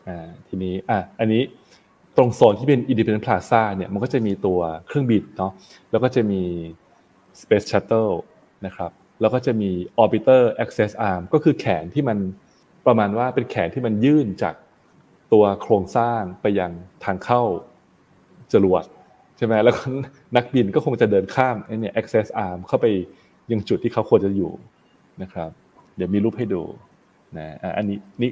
[0.08, 1.41] อ่าทีนี้อะอันนี้
[2.17, 5.52] ตรงโซนที่เป็น Independent Plaza เนี่ยมันก็จะมีตัวเครื่องบินเนาะ
[5.91, 6.41] แล้วก็จะมี
[7.41, 8.13] Space Shuttle
[8.65, 8.91] นะครับ
[9.22, 12.17] แล้วก็จะมี orbiter access arm ก็คือแขนที่มัน
[12.86, 14.56] ประมาณว่าเป็นแขนที่มันยื่นจาก
[15.34, 16.72] ตัวโครงสร้างไปยัง
[17.04, 17.41] ทางเข้า
[18.54, 18.84] จรวด
[19.38, 19.76] ใช่ไหมแล้ว
[20.36, 22.86] นักบินก็คงจะเดินข้ามไอ้นี่ access arm เข้าไป
[23.52, 24.52] ยังจุดที่เขาควรจะอยู่
[25.22, 25.50] นะครับ
[25.96, 26.63] เดี๋ยวมีรูปให้ดู
[27.38, 28.32] นะอันนี้นี่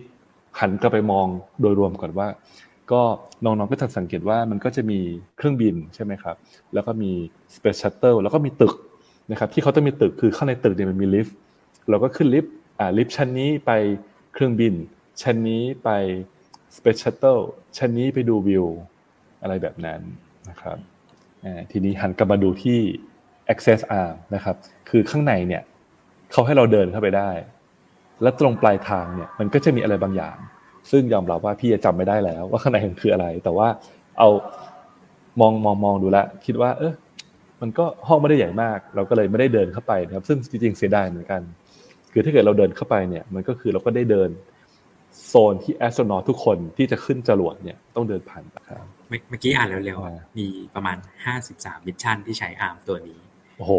[0.59, 1.27] หันกลับไปมอง
[1.61, 2.27] โดยรวมก่อนว่า
[2.91, 3.01] ก็
[3.43, 4.99] น้องๆก็จะสังเกตว่ามันก็จะมี
[5.37, 6.35] เครื่องบินใช่ไหมครับ
[6.73, 7.11] แล้วก็มี
[7.55, 8.73] space shuttle แล้วก็มีตึก
[9.31, 11.35] นะครับที่เขาต้องมีตึกคือข้างในตึกเนี่ยมันมีลิฟต์
[11.89, 13.71] เราก็ขึ้นลิฟต์อ่าลิฟต์ชั้นนี้ไป
[14.33, 14.73] เครื่องบิน
[15.21, 15.89] ชั้นนี้ไป
[16.75, 17.41] Space Shuttle
[17.77, 18.65] ชั้นนี้ไปดูวิว
[19.41, 20.01] อะไรแบบนั้น
[20.49, 20.77] นะครับ
[21.71, 22.79] ทีนี้หันกลับมาดูที่
[23.53, 24.55] access arm นะครับ
[24.89, 25.63] คือข้างในเนี่ย
[26.31, 27.29] เขาให้เราเดินเข้าไปได้
[28.21, 30.37] และตรงปลายทางเนี่ยมันก็จะมีอะไรบางอย่าง
[30.91, 33.67] ซึ่งยอมรับว่าพี่จะจำไม่ได้แล้ว ว่าข้างในมันคืออะไร แต่ว่า
[34.19, 34.29] เอา
[35.41, 36.93] มองมองมองดูแลคิดว่า เออ
[37.61, 41.41] มันก็ห้องไม่ได้ใหญ่มาก เราก็เลยไม่ได้เดินเข้าไปนะครับ ซึ่งจริงๆเสียดายเหมือนกัน
[42.11, 44.29] คือถ้าเกิดเราเดินเข้าไปเนี่ย มันก็คือเราก็ได้เดิน
[45.27, 53.19] โซนที่ astronaut ทุกคนที่จะขึ้นจรวดเนี่ยต้องเดินผ่านครับเมื่อกี้อ่านเร็วๆมีประมาณห้าสิบสาม mission ที่ใช้ arm ตัวนี้
[53.57, 53.73] โอ้โห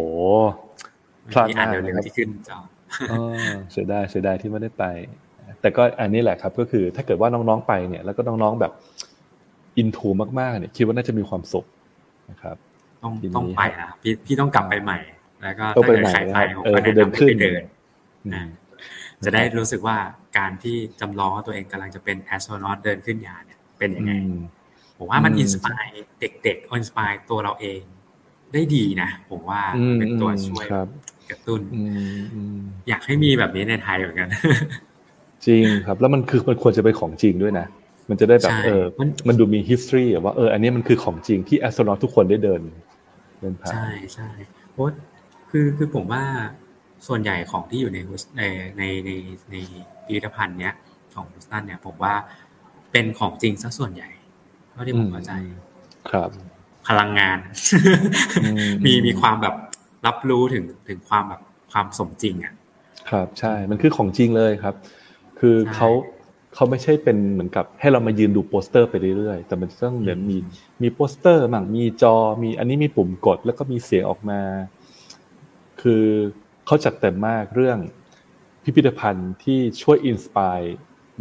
[1.32, 2.58] พลาดอ่านเร็วๆที่ขึ้นจอ
[3.72, 4.84] เสียดายเสียดายที่ไม่ได้ไป
[5.60, 8.72] แต่ก็อันนี้แหละครับ ก็คือถ้าเกิดว่าน้องๆไปเนี่ย แล้วก็น้องๆแบบ
[9.78, 10.08] into
[10.40, 11.66] มากๆเนี่ยคิดว่าน่าจะมีความสุข
[12.30, 12.56] นะครับ
[13.02, 14.98] ต้องต้องไปนะพี่พี่ต้องกลับไปใหม่
[15.42, 17.62] แล้วก็ถ้าเกิดใครไปผมก็แนะนำให้ไปเดิน
[19.24, 19.96] จะได้รู้สึกว่า
[20.38, 24.12] การที่จำลองว่าตัวเองกำลังจะเป็น astronaut เดินขึ้นยานเนี่ยเป็นยังไง
[24.98, 25.84] ผมว่ามัน inspire
[26.20, 27.80] เด็กๆ inspire ตัวเราเอง
[28.52, 29.60] ได้ดีนะ ผมว่า
[29.98, 30.66] เป็นตัวช่วย
[31.30, 31.60] กระตุ้น
[32.88, 34.28] อยากให้มีแบบนี้ในไทยเหมือนกัน
[35.46, 37.66] จริงครับแล้วมันคือมันควรจะเป็นของจริงด้วยนะ
[38.10, 38.84] มันจะได้แบบเออ
[39.28, 42.60] มันดูมี history ว่าเอออันนี้มันคือของจริงที่แอสโทรนอตทุกคนได้เดิน
[43.40, 44.28] เดินผ่านใช่ใช่
[44.70, 44.84] เพราะ
[45.50, 46.22] คือคือผมว่า
[47.06, 47.98] ส่วนใหญ่ของที่อยู่ใน
[48.38, 48.42] ใน
[48.78, 49.10] ในใน
[49.50, 49.54] ใน
[50.04, 50.74] พิพิธภัณฑ์เนี้ย
[51.14, 52.14] ของฮุสตันเนี่ยผมว่า
[52.92, 54.10] เป็นของจริงซะส่วนใหญ่
[54.70, 55.32] เท่าที่ผมเข้าใจ
[56.10, 56.30] ครับ
[56.88, 57.38] พลังงาน
[58.84, 59.54] มีมีความแบบ
[60.06, 61.42] รับรู้ถึงถึงความแบบ
[61.72, 62.54] ความสมจริงอะ
[63.10, 64.74] ครับใช่มันคือของจริงเลยครับ
[65.38, 65.90] คือเขา
[66.54, 70.36] เขาไม่ใช่เป็นเหมือนกับให้เรามายืนดูโปสเตอร์ไปเรื่อยๆแต่มันต้องเหมือนมี
[70.82, 74.40] มีโปสเตอร์มั่งมีจอมีอันนี้มีปุ่มกดแล้วก็มีเสียงออกมา
[75.80, 76.04] คือ
[76.66, 77.78] เขาจัดเต็มมากเรื่อง
[78.62, 80.60] พิพิธภัณฑ์ที่ช่วย inspire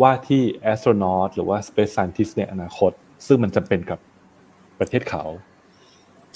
[0.02, 2.92] ว่าที่แอสโทรนอตหรือว่า Space Scientist ในอนาคต
[3.28, 4.00] ซึ่งมันจำเป็นกับ
[4.80, 5.24] ประเทศเขา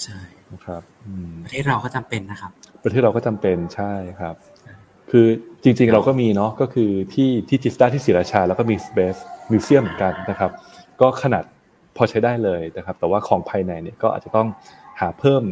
[0.02, 0.82] ใช่นะ ครับ
[1.44, 2.50] ประเทศเราก็จำเป็นนะครับ
[2.84, 4.34] ประเทศเราก็จำเป็นใช่ครับ
[5.10, 5.26] คือ
[5.62, 9.20] จริงๆเราก็มีเนาะก็คือที่ที่จิสตาที่ศรีราชา แล้วก็มี Space
[9.52, 10.50] Museum เหมือนกันนะครับ
[11.00, 11.44] ก็ขนาด
[11.96, 14.48] พอใช้ได้เลยนะครับ แต่ว่าของภายในเนี่ยก็อาจจะต้อง
[15.00, 15.42] หาเพิ่ม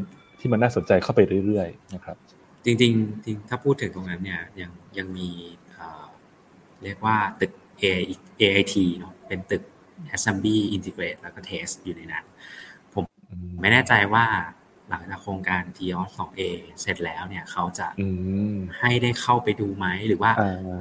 [0.40, 2.16] ที่มันน่าสนใจเข้าไปเรื่อยๆนะครับ
[2.64, 5.28] จริงๆจริงถ้าพูดถึงตรงนั้นเนี่ยยังยังมี
[6.84, 7.52] เรียกว่าตึก
[8.40, 9.62] AIT เนาะเป็นตึก
[10.16, 12.24] Assembly Integrate แล้วก็ Test อยู่ในนั้น
[12.94, 13.04] ผม
[13.61, 14.24] ไม่แน่ใจว่า
[14.90, 16.40] หลังจากโครงการ t อ s 2A
[16.81, 17.87] เสร็จแล้วเนี่ยเขาจะ
[18.79, 20.31] ให้ได้เข้าไปดูไหมหรือว่า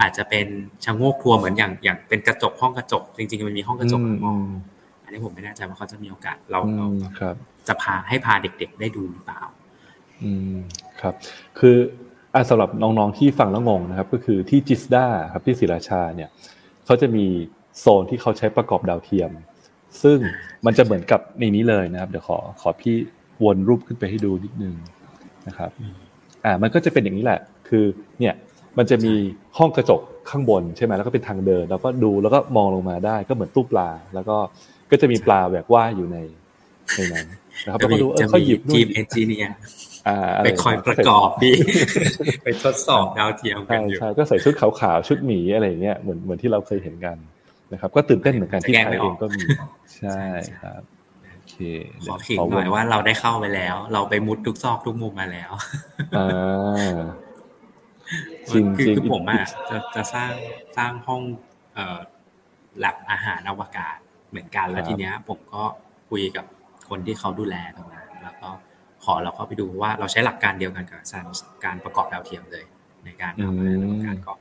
[0.02, 0.48] อาจจะเป็น
[0.86, 4.40] ชะโงกทัวร์เหมือนอย่างอย่างเป็นกระจกห้องกระจก จริงๆมันมีห้องกระจกมอง
[5.04, 6.88] อันนี้ผมไม่แน่ใจว่าเขาจะมีโอกาสเราเรา
[7.68, 9.42] จะพาให้พาเด็กๆได้ดูหรือเปล่า
[10.24, 10.56] อืม
[11.02, 11.14] ครับ
[11.60, 11.76] คือ
[12.34, 16.30] อ่าสำหรับน้องๆที่ฟังแล้วงงนะครับ ก็คือที่จิสดาครับที่ศรีราชาเนี่ย
[16.86, 17.26] เขาจะมี
[17.80, 19.32] โซนที่เขาใช้ประกอบดาวเทียม
[20.02, 20.18] ซึ่ง
[20.66, 22.96] มันจะเหมือนกับในนี้เลยนะครับ เดี๋ยวขอขอพี่
[23.46, 24.76] วนรูปขึ้นไปให้ดูนิดนึง
[25.48, 25.72] นะครับ
[26.46, 27.86] อ่า มันก็จะเป็นอย่างนี้แหละ คือ
[28.20, 28.34] เนี่ย
[28.78, 29.14] มันจะมี
[29.58, 34.38] ห้องกระจกข้างบนใช่ไหมแล้วก็เป็นทางเดินแล้วก็ดูแล้วก็มองลงมาได้ ก็เหมือนตู้ปลา แล้วก็
[34.92, 36.18] ก็จะมีปลาแหวกว่ายอยู่ใน
[36.96, 37.26] ในนั้น
[37.66, 39.56] นะครับแล้วก็ดูเออเขาหยิบทีมเอนจิเนียร์
[40.46, 41.52] ไปคอยประกอบดี
[42.44, 47.18] ไปทดสอบดาวเทียมกันอยู่ใช่ก็ใส่ชุดขาวๆชุดหมีอะไรเงี้ยเหมือนเหมือนที่เราเคยเห็นกัน
[47.74, 49.42] นะครับ ก็ตื่นเต้นเหมือนกันที่ไทยเองก็มี
[49.98, 50.20] ใช่
[50.62, 50.97] ครับโอ
[51.50, 51.56] เค
[52.04, 55.52] ขอขิงหน่อยว่าเราได้เข้าไปแล้ว เราไปมุดทุกซอกทุกมุมมาแล้ว
[56.18, 56.98] อ่า
[58.50, 60.32] จริงคือคือผมอะจะจะสร้าง
[60.78, 61.22] สร้างห้อง
[61.74, 62.00] เอ่อ
[62.80, 63.98] หลับอาหารอวกาศ
[64.30, 65.64] เหมือนกันแล้วทีเนี้ย ผมก็
[66.10, 66.46] คุยกับ
[66.90, 68.50] คนที่เขาดูแลตรงนั้นแล้วก็
[69.04, 71.02] ขอเราเข้าไปดูว่าเราใช้หลักการเดียวกันกับ
[71.66, 72.66] การประกอบดาวเทียมเลย
[73.06, 74.34] ในการทำการก็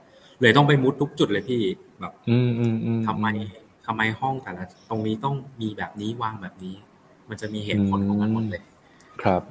[0.42, 1.62] เลยต้องไปมุดทุกจุดเลยพี่
[2.00, 2.12] แบบ
[3.06, 3.26] ทำไม
[3.86, 6.74] ทำไมห้องแต่ละ ตรงนี้ต้องมีแบบนี้วางแบบนี้
[7.28, 8.62] มันจะมีเหตุผลของมันหมดเลย
[9.22, 9.42] ครับ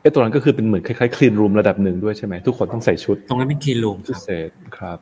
[0.00, 4.98] ไอ้ตัวนั้นก็คือเป็นเหมือนคล้ายๆคลีนรูมระดับหนึ่งด้วยใช่ไหมทุกคนต้องใส่ชุด ตรงนั้นเป็นคลีนรูมพิเศษครับ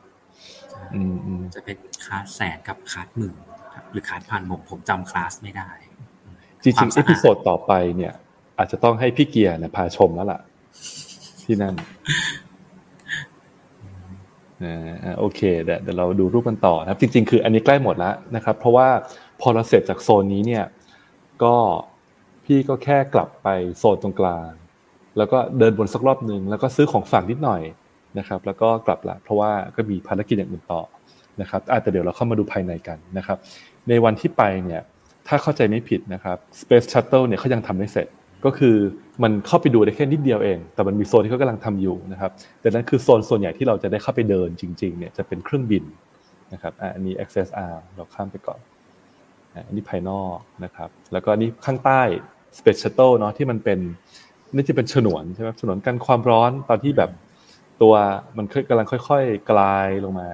[0.93, 1.01] อื
[1.39, 3.35] มจะเป็นคลาสแสนกับคลาสหมื่น
[3.91, 5.69] หรือคลาสพันผมผมจำคลาสไม่ได้
[6.63, 8.13] จริงๆ episode ต่อไปเนี่ย
[8.57, 10.39] อาจจะต้องให้พี่เกียร์เนี่ยพาชมแล้วล่ะ
[11.43, 11.73] ที่นั่น
[14.63, 18.87] นะโอเคเดี๋ยวเราดูรูปกันต่อนะครับ จริง ๆ คืออันนี้ใกล้หมดแล้วนะครับ เพราะว่า
[19.41, 20.63] พอเราเสร็จจากโซนนี้เนี่ย
[21.43, 21.55] ก็
[22.45, 24.49] พี่ก็แค่กลับไปโซนตรงกลาง
[25.17, 27.61] แล้วก็เดินบนสักรอบหนึ่งแล้วก็ซื้อของฝากนิดหน่อย
[28.19, 30.81] นะครับ แล้วก็กลับละเพราะว่าก็มีภารกิจอย่างอื่นต่อ
[31.41, 33.37] นะครับอาจจะเดี๋ยวเราเข้ามาดูภายในกันนะครับ
[33.89, 34.81] ในวันที่ไปเนี่ย
[35.27, 38.07] ถ้าเข้าใจไม่ผิดนะครับ Space Shuttle เนี่ยเขายังทำไม่เสร็จ
[38.45, 38.75] ก็คือ
[39.23, 45.83] มันเข้าไปดูได้แค่นิดเดียวเอง แต่มันมีโซนที่เขากำลังทำอยู่นะครับแต่นั้นคือโซนส่วนใหญ่ที่เราจะได้เข้าไปเดินจริงๆเนี่ยจะเป็นเครื่องบิน
[46.53, 48.59] นะครับอันนี้ Access R เราข้ามไปก่อน
[49.67, 52.01] อันนี้ภายนอกนะครับ แล้วก็นี่ข้างใต้
[52.57, 53.79] Space Shuttle เนาะที่มันเป็น
[54.53, 57.11] นี่จะเป็นฉนวนใช่ไหมฉนวนกันความร้อนตอนที่แบบ
[57.81, 57.93] ตัว
[58.37, 60.29] มันกำลังค่อยๆกลายลงมา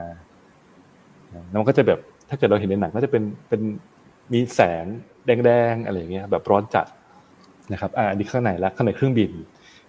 [1.49, 3.62] แล้วมันก็จะแบบถ้าเกิดเราเห็นในหนังก็จะเป็นเป็น
[4.34, 4.86] มีแสง
[5.25, 6.86] แดงๆอะไรเงี้ยแบบร้อนจัด
[7.73, 9.32] นะครับอ่านี่ข้างในแล้วข้างในเครื่องบิน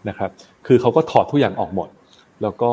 [0.08, 0.30] นะครับ
[0.66, 1.88] คือเขาก็ถอดทุกอย่างออกหมด
[2.42, 2.72] แล้วก็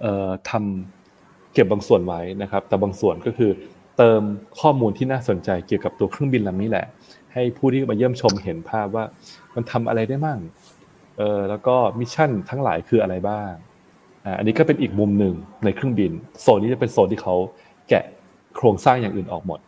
[0.00, 3.50] เอ่อทำเก็บบางส่วนไว้นะครับ แต่บางส่วนก็คือ
[3.96, 4.22] เติม
[4.60, 6.86] ข้อมูลที่น่าสนใจเกี่ยวกับตัวเครื่องบินลำนี้แหละ
[7.32, 9.04] ให้ผู้ที่มาเยี่ยมชมเห็นภาพว่า
[9.54, 10.38] มันทำอะไรได้มั่ง
[11.18, 13.50] เออแล้วก็ mission ทั้งหลายคืออะไรบ้าง
[14.24, 17.34] อ่าอันนี้ก็เป็นอีกมุมหนึ่งในเครื่องบิน โซนนี้จะเป็นโซนที่เขา
[17.88, 18.04] แกะ
[18.56, 19.60] โครงสร้างอย่างอื่นออกหมด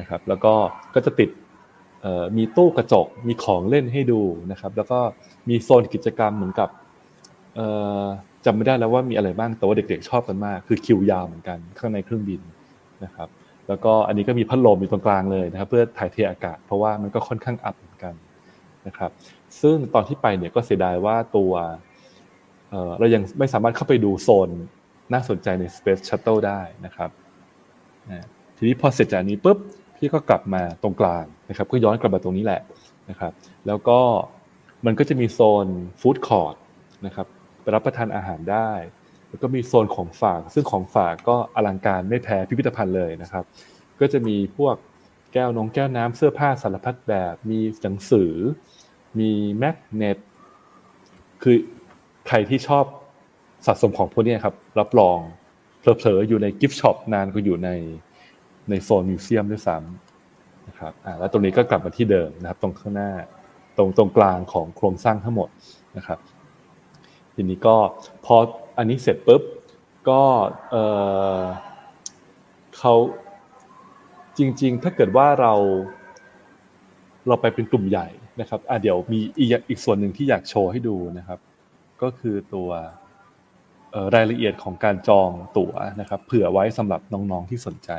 [0.00, 0.54] นะครับ แล้วก็
[0.94, 1.30] ก็จะติด
[2.36, 4.20] มีตู้กระจก มีของเล่นให้ดู
[4.50, 4.98] นะครับ แล้วก็
[5.48, 6.68] มีโซนกิจกรรมเหมือนกับ
[8.44, 12.40] จำไม่ได้แล้วว่ามีอะไรบ้าง แต่ว่าเด็กๆชอบกันมาก คือคิวยาวเหมือนกันข้างในเครื่องบิน
[13.04, 13.28] นะครับ
[13.68, 18.14] แล้วก็อันนี้ก็มีพัดลมอยู่ตรงกลางเลยนะครับ เพื่อถ่ายเทอากาศ เพราะว่ามันก็ค่อนข้างอับเหมือนกัน
[18.86, 19.10] นะครับ
[19.60, 21.52] ซึ่งตอนที่ไปเนี่ยก็เสียดายว่าตัว
[22.98, 24.48] เรายังไม่สามารถเข้าไปดูโซน
[25.12, 27.10] น่าสนใจใน Space Shuttle ได้นะครับ
[28.56, 29.58] ทีนี้พอเสร็จจากนี้ปุ๊บ
[29.96, 32.60] พี่ก็กลับมาตรงกลางนะครับก็ย้อนกลับมาตรงนี้แหละ
[33.10, 33.32] นะครับ
[33.66, 33.98] แล้วก็
[34.86, 35.66] มันก็จะมีโซน
[36.00, 36.56] ฟู้ดคอร์ท
[37.06, 37.26] นะครับ
[37.62, 38.70] ไปรับประทานอาหารได้
[39.32, 43.44] แล้วก็มีโซนของฝาก ซึ่งของฝากก็อลังการไม่แพ้พิพิธภัณฑ์เลยนะครับ
[44.00, 44.76] ก็จะมีพวก
[45.32, 48.32] แก้วนงแก้วน้ำเสื้อผ้าสารพัดแบบ มีหนังสือ
[49.18, 50.18] มี magnet
[51.42, 51.56] คือ
[52.28, 52.84] ใครที่ชอบ
[53.66, 55.18] สะสมของพวกนี้ครับ รับรอง
[55.80, 57.70] เผลอๆอยู่ใน gift shop นานก็อยู่ใน
[58.70, 63.10] ในโซน museum ด้วยซ้ำนะครับอ่าแล้วตรงนี้ก็กลับมาที่เดิมนะครับ ตรงข้างหน้า
[63.76, 65.48] ตรงตรงกลางของโครงสร้างทั้งหมด
[65.96, 66.18] นะครับ
[67.34, 67.76] ทีนี้ก็
[68.26, 68.36] พอ
[68.78, 69.42] อันนี้เสร็จปุ๊บ
[70.08, 70.22] ก็
[70.70, 70.76] เอ
[71.40, 71.42] อ
[72.78, 72.94] เขา
[74.38, 75.52] จริง ๆ ถ้าเกิดว่าเรา
[77.28, 78.08] เราไปเป็นกลุ่มใหญ่
[78.40, 81.38] นะครับอะเดี๋ยวมีอีกอีกส่วนหนึ่งที่อยากโชว์ให้ดูนะครับ
[82.02, 82.70] ก็คือตัว
[84.14, 87.90] รายละเอียดของการจองตั๋วนะครับ เผื่อไว้สำหรับน้องๆที่สนใจ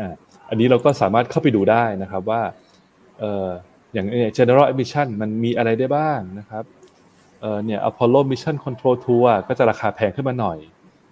[0.00, 0.14] อ่า
[0.48, 2.42] อันนี้เราก็สามารถเข้าไปดูได้นะครับว่า
[3.18, 3.48] เออ
[3.92, 6.64] อย่างเนี่ย general admission มันมีอะไรได้บ้างนะครับ
[7.40, 10.58] เออเนี่ย Apollo Mission Control Tour ก็จะราคาแพงขึ้นมาหน่อย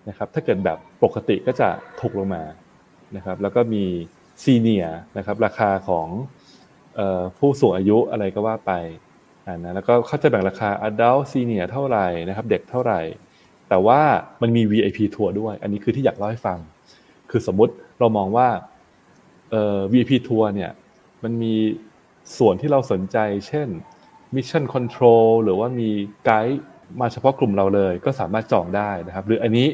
[0.09, 1.69] นะครับถ้าเกิดแบบปกติก็จะ
[2.01, 2.43] ถูกลงมา
[3.17, 3.85] นะครับแล้วก็มี
[4.43, 4.87] ซีเนีย
[5.19, 6.07] นะครับราคาของ
[7.39, 8.73] ผู้สูงอายุอะไรก็ว่าไป
[9.49, 13.01] นะแล้วก็เขาจะแบ่งราคา adult senior เท่าไหร่นะครับเด็กเท่าไหร่
[13.69, 14.01] แต่ว่า
[14.43, 16.59] มันมี VIP ทัวร์ด้วย อันนี้คือที่อยากเล่าให้ฟัง
[17.31, 18.49] คือสมมุติเรามองว่า
[19.51, 20.71] เอ่อ VIP ทัวร์เนี่ย
[21.23, 21.55] มันมี
[22.39, 23.69] ส่วนที่เราสนใจ เช่น
[24.37, 25.91] Mission Control หรือว่ามี
[26.25, 26.63] ไกด์
[27.01, 29.69] มาเฉพาะกลุ่มเราเลย ก็สามารถจองได้นะครับ หรืออันนี้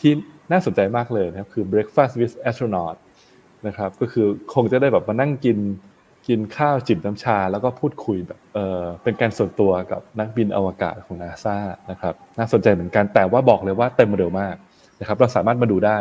[0.06, 0.12] ี่
[0.52, 2.96] น่าสนใจมากเลยนะครับคือ Breakfast with Astronaut
[3.66, 5.58] นะครับ ก็คือคงจะได้แบบมานั่งกิน
[6.28, 11.56] กินข้าวจิบน้ำชา แล้วก็พูดคุยแบบเออเป็นการส่วนตัวกับนักบินอวกาศของนาซา
[11.90, 14.54] นะครับน่าสนใจเหมือนกันแต่ว่าบอกเลยว่าเต็มเร็วมาก
[15.00, 15.98] นะครับ เราสามารถมาดูได้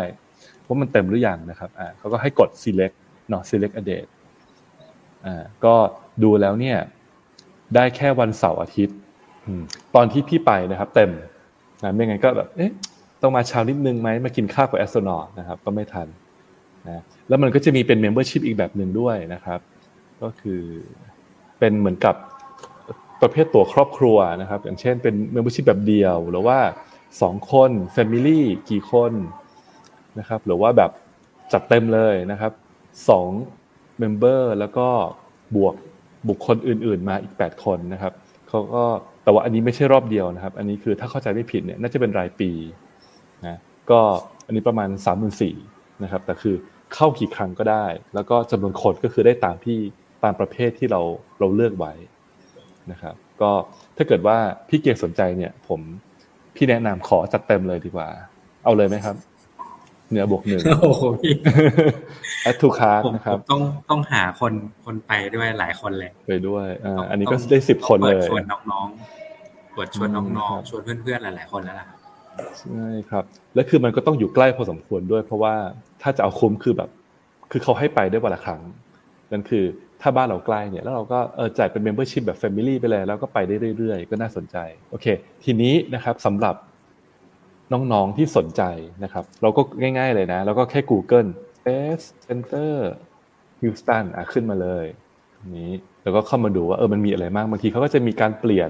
[0.68, 2.96] ว่ามันเต็มหรือยังนะครับอ่าเขาก็ให้กด select
[3.30, 4.10] เนาะ select a date
[5.26, 5.76] อ่าก็
[6.24, 6.78] ดูแล้วเนี่ย
[7.76, 8.98] ได้แค่วันเสาร์อาทิตย์
[9.96, 11.12] ตอนที่พี่ไปนะครับ เต็ม
[11.84, 12.72] นะไม่งั้นก็แบบเอ๊ะ
[13.22, 16.08] ต้องมาเช้านิดนึงไหมมากินข้าวกับ astronaut นะครับ ก็ไม่ทัน
[16.88, 19.60] นะแล้วมันก็จะมีเป็น membership อีกแบบหนึ่งด้วยนะครับ
[20.22, 20.62] ก็คือ
[21.60, 22.16] เป็นเหมือนกับ
[23.22, 26.60] ประเภทตัวครอบครัวนะครับ อย่างเช่นเป็น membership แบบเดียว หรือว่า
[27.22, 29.12] สองคน family กี่คน
[30.20, 30.92] นะครับ หรือว่าแบบ
[31.54, 32.52] จัดเต็มเลยนะครับ
[33.10, 33.28] สอง
[34.00, 34.88] member แล้วก็
[35.56, 35.76] บวก
[36.30, 38.14] บุคคลอื่น ๆ มาอีก 8 คนนะครับ
[38.50, 38.84] เขาก็
[39.24, 42.52] แต่ว่าอันนี้ไม่ใช่รอบเดียวนะครับ อันนี้คือถ้าเข้าใจไม่ผิดเนี่ยน่าจะเป็นรายปี
[43.46, 43.60] นะ
[43.92, 44.00] ก็
[44.46, 46.56] อันนี้ประมาณ 3 4 0 0 0นะครับแต่คือ
[46.94, 49.78] เข้ากี่ครั้งก็ได้ แล้วก็จำนวนคนก็คือได้ตามที่
[50.24, 51.02] ตามประเภทที่เรา
[51.40, 51.94] เราเลือกไว้
[52.92, 53.52] นะครับ ก็
[53.98, 54.38] ถ้าเกิดว่า
[54.70, 55.80] พี่เกียร์สนใจเนี่ย ผม
[56.56, 58.10] พี่แนะนำขอจัดเต็มเลยดีกว่า
[58.64, 59.16] เอาเลยไหมครับ
[60.12, 61.34] เหนือบวกหนึ่งโอ้โหพี่
[62.44, 64.54] add to cart นะครับต้องต้องหาคน
[64.86, 71.88] คนไปด้วยหลายคนเลยไปด้วยอ่าอันนี้ก็ได้สิบคนเลยชวนน้องๆเปิดชวนน้องๆชวนเพื่อนๆหลายๆคนแล้วล่ะ
[72.60, 73.24] ใช่ครับ
[73.56, 75.54] และคือมันก็ต้องอยู่ใกล้พอสมควรด้วย เพราะว่า
[76.02, 76.90] ถ้าจะเอาคุ้มคือแบบ
[77.52, 78.62] คือเขาให้ไปได้วันละครั้ง
[79.32, 79.64] นั่นคือ
[80.02, 84.58] ถ้าบ้านเราใกล้เนี่ยแล้วเราก็เออจ่ายเป็น membership แบบ family ไปเลยแล้วก็ไปได้เรื่อยๆ ก็น่าสนใจ
[84.90, 85.06] โอเค
[85.44, 86.56] ทีนี้นะครับสำหรับ
[87.74, 88.62] น้องๆที่สนใจ
[89.04, 92.72] นะครับ เราก็ง่าย ๆเลยนะ แล้วก็แค่ Google Space Center
[93.62, 94.86] Houston อะขึ้นมาเลย
[95.58, 95.72] นี้
[96.04, 98.70] แล้วก็เข้ามาดูว่าเออมันมีอะไรมากบางทีเขาก็จะมีการเปลี่ยน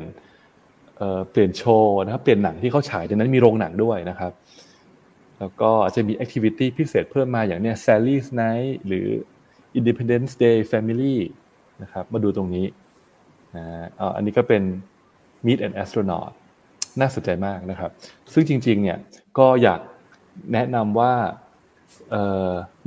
[0.98, 4.32] เอ่อเปลี่ยนโชว์นะครับเปลี่ยนหนังที่เขาฉายดังนั้นมีโรงหนังด้วยนะครับ
[5.40, 9.08] แล้วก็อาจจะมี activity พิเศษเพิ่มมาอย่างเนี้ย Sally's Night หรือ
[9.80, 11.18] Independence Day Family
[11.84, 12.66] นะครับ มาดูตรงนี้
[13.56, 13.66] นะ
[14.16, 14.64] อันนี้ก็เป็น
[15.46, 16.32] Meet an Astronaut
[17.00, 17.92] น่าสนใจมากนะครับ
[18.34, 18.98] ซึ่งจริง ๆ เนี่ย
[19.38, 19.80] ก็อยาก
[20.54, 21.14] แนะนำว่า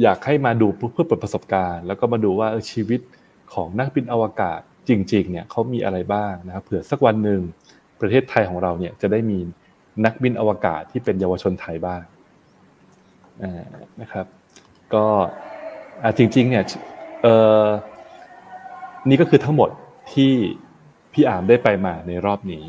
[0.02, 3.00] อยากให้มาดูเพื่อเปิดประสบการณ์ แล้วก็มาดูว่าชีวิต
[3.54, 7.40] ของนักบินอวกาศจริง ๆ เนี่ยเขามีอะไรบ้างนะครับเผื่อสักวันหนึ่ง
[8.00, 9.38] ประเทศไทยของเราเนี่ยจะได้มี
[10.04, 12.02] นักบินอวกาศที่เป็นเยาวชนไทยบ้าง
[14.00, 14.26] นะครับ
[14.94, 15.04] ก็
[16.18, 16.64] จริง ๆ เนี่ย
[19.08, 19.70] นี่ก็คือทั้งหมด
[20.12, 20.32] ที่
[21.12, 22.64] พี่อามได้ไปมาในรอบนี้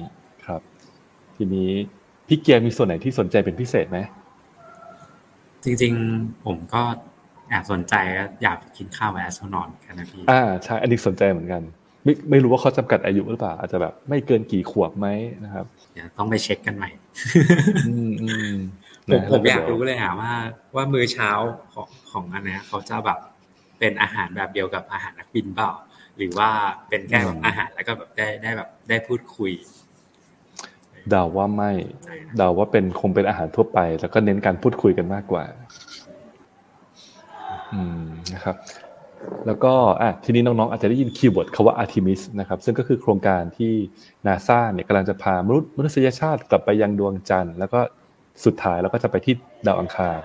[1.36, 1.70] ทีนี้
[2.28, 4.00] พี่เกียร์มีส่วนไหนที่สนใจเป็นพิเศษไหม
[5.64, 6.82] จริง ๆ ผมก็
[7.50, 7.94] แอบสนใจ
[8.44, 11.62] อยากกินข้าว astronaut แค่นั้นพี่อามใช่อันนี้สนใจเหมือนกัน
[12.04, 15.08] ไม่ไม่รู้ว่าเขาจำกัดอายุหรือเปล่า อาจจะแบบไม่เกินกี่ขวบไหม
[15.44, 16.90] นะครับเดี๋ยวต้องไปเช็คกันใหม่
[19.10, 20.32] ผมผมอยากรู้เลยอะว่า
[20.76, 21.30] ว่ามื้อเช้า
[21.74, 23.20] ของของอันนี้เขาจะแบบ
[23.80, 25.72] เป็นอาหารแบบเดียวกับอาหารนักบินเปล่า
[26.18, 26.50] หรือว่า
[26.90, 29.52] เป็นแค่แบบอาหารแล้วก็แบบได้ได้แบบได้พูดคุย
[31.10, 31.72] เดาว่าไม่
[32.38, 35.44] เดาว่าเป็นคงเป็นอาหารทั่วไป แล้วก็เน้นการพูดคุยกันมากกว่า
[37.74, 38.56] อืมนะครับ
[39.46, 43.74] แล้วก็อะทีนี้น้องๆ อาจจะได้ยิน keyword คำว่า Artemis นะครับ ซึ่งก็คือโครงการที่
[44.26, 47.80] นาซาเนี่ยกำลังจะพามนุษย์มนุษยชาติกลับไปยังดวงจันทร์ แล้วก็
[48.46, 49.36] สุดท้ายแล้วก็จะไปที่
[49.68, 50.18] ดาวอังคาร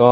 [0.00, 0.10] ก็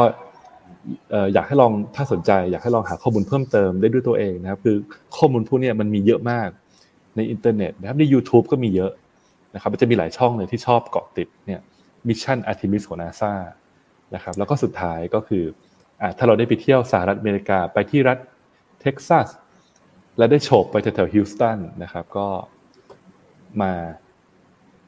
[1.34, 4.76] อยากให้ลองถ้าสนใจ อยากให้ลองหาข้อมูลเพิ่มเติมได้ด้วยตัวเองนะครับ คือ
[5.16, 6.48] ข้อมูลพวกนี้มันมีเยอะมาก
[7.16, 8.92] ในอินเทอร์เน็ตนะครับใน YouTube ก็มีเยอะ
[9.54, 11.60] นะครับมันจะมีหลายช่องเลยที่ชอบเกาะติดเนี่ย
[12.08, 13.32] mission Artemis ของนาซา
[14.14, 15.44] นะครับแล้วก็สุดท้ายก็คือ
[16.00, 18.18] อ่าถ้าเราได้ไปเที่ยวสหรัฐอเมริกาไปที่รัฐ
[18.80, 19.28] เท็กซัส
[20.18, 22.26] และได้โฉบไปแถวฮิวสตันนะครับก็
[23.62, 23.72] มา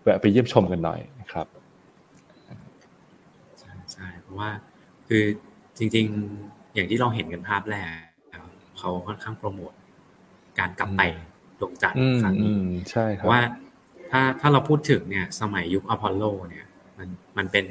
[0.02, 1.46] แวะไปเยี่ยมชมกันหน่อยนะครับ
[3.60, 4.50] ใช่ใช่เพราะว่า
[5.08, 5.22] คือ
[5.78, 6.06] จริง
[6.40, 7.88] ๆ อย่างที่เราเห็นกันภาพแรก
[8.78, 9.72] เขาค่อนข้างโปรโมท
[10.58, 11.02] การกลับไป
[11.60, 12.52] ดวงจันทร์ครั้งนี้
[12.90, 13.40] ใช่ครับว่า
[14.10, 16.66] ถ้าถ้าเราพูดถึงเนี่ยสมัยยุคอพอลโลเนี่ย
[16.98, 17.66] มันมันเป็น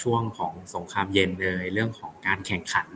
[0.00, 2.88] ช่วงของสงครามเย็นเลยเรื่องของการแข่งขัน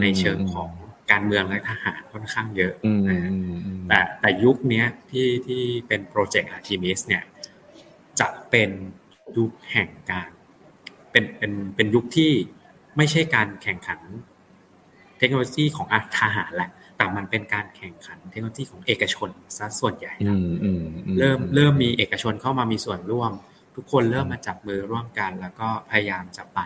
[0.00, 0.70] ในเชิงของ
[1.10, 2.74] การเมืองและทหารค่อนข้างเยอะ
[3.08, 3.32] นะ
[3.88, 7.22] แต่แต่ยุคนี้ที่ที่เป็นโปรเจกต์อาร์ทิมิสเนี่ย
[8.20, 8.70] จะเป็น
[9.36, 10.30] ยุคแห่งการ
[11.10, 12.32] เป็นเป็นเป็นยุคที่
[12.96, 14.00] ไม่ใช่การแข่งขัน
[15.18, 15.86] เทคโนโลยีของ
[16.18, 20.12] ทหารแหละ แต่มันเป็นการแข่งขันเทคโนโลยีของเอกชนซะส่วนใหญ่
[21.18, 23.32] เริ่มเริ่มมีเอกชนเข้ามามีส่วนร่วม
[23.76, 26.60] ทุกคนเริ่มมาจับมือร่วมกัน แล้วก็พยายามจะไป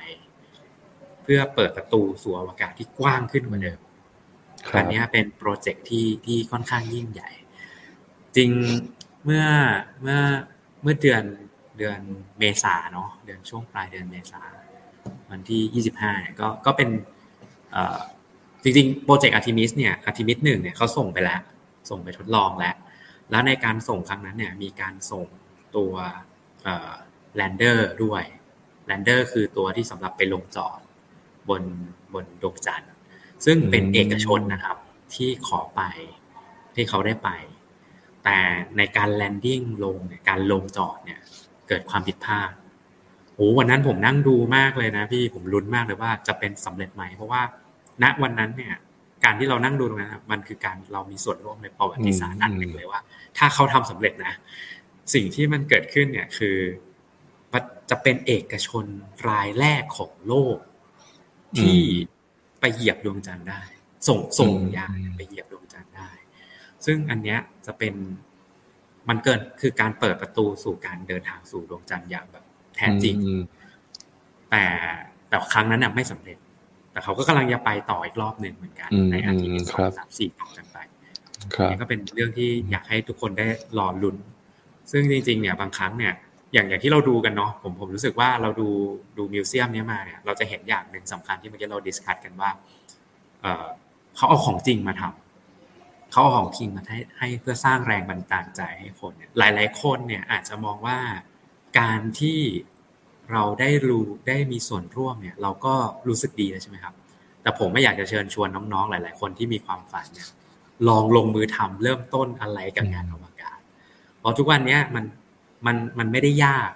[1.23, 3.81] เพื่อเปิดประตูสู่อวกาศที่กว้างขึ้นกว่าเดิม
[4.77, 7.31] อันนี้เป็นโปรเจกต์ที่ที่ค่อนข้างยิ่งใหญ่
[8.37, 8.51] จริง
[9.25, 9.45] เมื่อ
[10.01, 10.19] เมื่อ
[10.83, 11.23] เมื่อเดือน
[11.79, 12.01] เดือน
[12.39, 14.43] เมษาเนาะเดือนช่วงปลายเดือนเมษา
[15.31, 16.89] วันที่ยี่สิบห้าก็ก็เป็น
[18.63, 21.41] จริงๆ โปรเจกต์อาร์ทิมิสเนี่ยอาร์ทิมิสหนึ่งเนี่ยเขาส่งไปแล้ว
[21.91, 22.75] ส่งไปทดลองแล้ว
[23.31, 25.27] แล้วในการส่งครั้งนั้นเนี่ยมีการส่ง
[25.77, 25.93] ตัว
[27.37, 28.23] lander ด้วย
[28.87, 30.79] lander คือตัวที่สำหรับไปลงจอด
[31.49, 31.63] บน
[32.15, 32.93] บนดวงจันทร์
[33.45, 34.77] ซึ่งเป็นเอกชนนะครับ
[35.15, 35.83] ที่ขอไป
[36.75, 37.31] ที่เขาได้ไป
[38.25, 38.39] แต่
[38.77, 41.21] ในการ landing ลงเนี่ยการลงจอดเนี่ย
[41.69, 42.53] เกิดความผิดพลาด
[43.35, 47.43] โอ้วันนั้นผมนั่งดูมากเลยนะพี่ผมลุ้นมากเลยว่าจะเป็นสำเร็จไหมเพราะว่า
[48.03, 48.75] ณวันนั้นเนี่ย
[49.25, 53.01] การที่เรานั่งดูตรงนั้นมันคือการเรามีส่วนร่วมในประวัติศาสตร์อันหนึ่งเลยว่า
[53.39, 54.35] ถ้าเขาทำสำเร็จนะ
[55.15, 56.57] สิ่งที่มันเกิดขึ้นเนี่ยคือ
[57.91, 58.85] จะเป็นเอกชน
[59.29, 60.59] รายแรกของโลก
[61.59, 61.81] ที่
[62.61, 63.63] ไปเหยียบดวงจันทร์ได้
[64.09, 66.11] ส่งส่งยานไปเหยียบดวงจันทร์ได้
[66.85, 67.95] ซึ่งอันเนี้ยจะเป็น
[69.09, 72.45] มันเกิดคือการเปิดประตูสู่การเดินทางสู่ดวงจันทร์อย่างแบบ
[72.77, 73.17] แท้จริง
[74.51, 74.65] แต่
[75.29, 76.39] แต่ครั้งนั้นน่ะไม่สำเร็จ
[76.93, 80.79] แต่เขาก็กำลังจะไปต่ออีกรอบหนึ่งเหมือนกัน ในอาทิตย์ที่สองสามสี่ต่อกันไป
[81.71, 83.47] นี่ก็เป็นเรื่องที่อยากให้ทุกคนได้
[83.79, 84.17] รอลุ้น
[84.91, 86.15] ซึ่งจริง ๆ เนี่ยบางครั้งเนี่ย
[86.53, 88.69] อย่างอย่างที่เราดูกันเนาะผมผมรู้สึกว่าเราดู
[89.17, 92.51] ดูมิวเซียมนี้มาเนี่ย เราจะเห็นอย่างหนึ่งสำคัญที่เมื่อกี้เราดิสคัตกันว่า
[93.43, 93.67] เออ
[94.17, 100.99] เขาเอาของจริงมาทำเขาเอาของจริงมาให้ให้เพื่อสร้างแรงบันดาลใจให้คนเนี่ยหลาย ๆ คนเนี่ยอาจจะมองว่า
[101.79, 102.39] การที่
[103.33, 105.75] เราได้รู้ได้มีส่วนร่วมเนี่ย เราก็
[106.09, 106.95] รู้สึกดีแล้วใช่ไหมครับ
[107.43, 110.29] แต่ผมไม่อยากจะเชิญชวนน้องๆหลาย ๆ คนที่มีความฝันเนี่ย
[110.89, 113.59] ลองลงมือทำเริ่มต้นอะไรกับงานอวกาศ
[114.19, 115.05] เพราะทุกวันนี้มัน
[115.67, 116.71] มันมันไม่ได้ยาก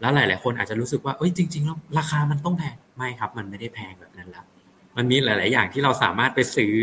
[0.00, 4.44] แล้วหลาย ๆ คนอาจจะรู้สึกว่าเอ้ยจริง ๆ แล้วราคามันต้องแพงไม่ครับ มันไม่ได้แพงแบบนั้นล้ว
[4.96, 6.74] มันมีหลาย ๆ อย่างที่เราสามารถไปซื้อ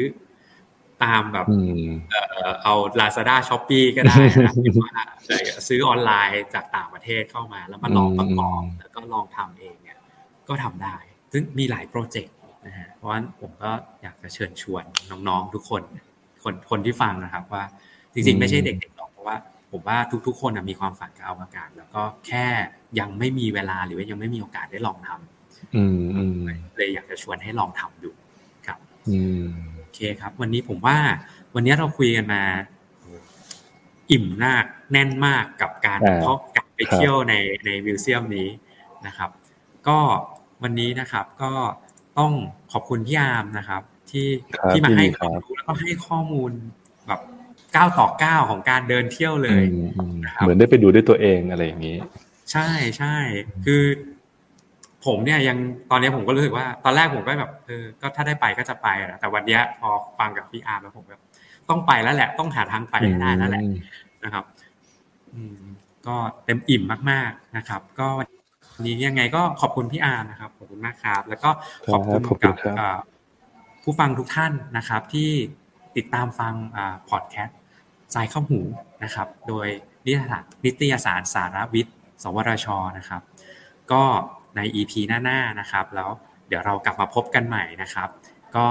[1.04, 1.46] ตามแบบ
[2.64, 4.92] เอา Lazada Shopee ก็ได้นะว่า
[5.68, 9.98] ซื้อออนไลน์จากต่างประเทศเข้ามา แล้วมาลองประกอบแล้วก็ลองทำเองเนี่ย
[10.48, 10.96] ก็ทำได้
[11.32, 12.36] ซึ่งมีหลายโปรเจกต์
[12.66, 14.84] นะฮะเพราะฉะนั้นผมก็อยากจะเชิญชวน
[15.28, 15.82] น้องๆทุกคน
[16.44, 17.64] คนคนที่ฟังนะครับว่า
[18.14, 19.36] จริงๆ ไม่ใช่เด็กๆหรอกเพราะว่า
[19.72, 22.46] ผมว่าทุกๆ คนมีความฝันกับอวกาศ แล้วก็แค่
[23.00, 28.12] ยังไม่มีเวลาหรือว่ายังไม่มีโอกาสได้ลองทำเลยอยากจะชวนให้ลองทำดู
[28.68, 29.73] ครับเค
[30.22, 30.98] ครับ วันนี้ผมว่า
[31.56, 32.44] วันนี้เราคุยกันมา
[34.12, 37.34] อิ่มมากแน่นมากกับการเพาะกับไปเที่ยวใน
[37.66, 38.50] ในมิวเซียมนี้
[39.08, 39.30] นะครับ
[39.88, 40.00] ก็
[40.64, 41.52] วันนี้นะครับก็
[42.18, 42.32] ต้อง
[42.72, 44.28] ขอบคุณพี่อาร์มนะครับ ที่
[44.70, 46.52] ที่มาให้ความรู้แล้วก็ให้ข้อมูล
[47.08, 47.22] แบบ
[47.76, 49.64] ก้าวต่อก้าวของการเดินเที่ยวเลย
[50.40, 51.98] เหมือนได้ไปดูด้วยตัวเองอะไรอย่างนี้
[52.52, 53.16] ใช่ใช่
[53.66, 53.84] คือ
[55.06, 55.58] ผมเนี่ยยัง
[55.92, 59.90] ตอนนี้ผมก็รู้สึกว่าตอนแรกผมก็แบบเออก็ถ้าได้ไปก็จะไปแหละแต่วันนี้พอ
[60.20, 61.22] ฟังกับพี่อาร์แล้วผมแบบ
[61.70, 63.64] ต้องไปแล้วแหละ ต้องหาทางไปให้ได้แล้วแหละ
[64.24, 64.44] นะครับ
[65.34, 65.58] อืม
[66.08, 68.28] ก็เต็มอิ่มมาก ๆนะครับ ก็วัน
[68.86, 71.50] นี้ยังไงก็ขอบคุณพี่อาร์นะครับขอบคุณมากครับ แล้วก็
[71.94, 72.56] ขอบคุณกับ
[73.84, 75.30] ผู้ฟังทุกท่านนะครับ ที่
[75.96, 76.54] ติดตามฟัง
[77.10, 77.60] พอดแคสต์
[78.14, 78.62] สายเข้าหู
[79.04, 79.68] นะครับ โดย
[80.06, 83.22] นิตยสารนิตยสารสารวิทย์ สวทชนะครับ
[83.92, 84.04] ก็
[84.56, 86.10] ใน EP หน้าๆนะครับ แล้ว
[86.48, 88.10] เดี๋ยวเรากลับมาพบกันใหม่นะครับ
[88.56, 88.68] ก็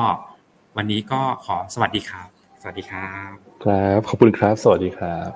[0.76, 2.28] วันนี้ก็ขอสวัสดีครับ
[2.60, 3.32] สวัสดีครับ
[3.64, 5.30] ครับ ขอบคุณครับ สวัสดีครับ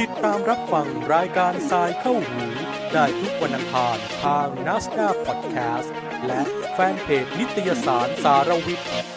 [0.00, 2.44] ติดตามรับฟังรายการทรายเข้าหู
[2.92, 5.94] ได้ทุกวันอังคารทาง n a s d a พอดแคสต์
[6.26, 6.40] และ
[6.72, 9.15] แฟนเพจนิตยสารสารวิทย์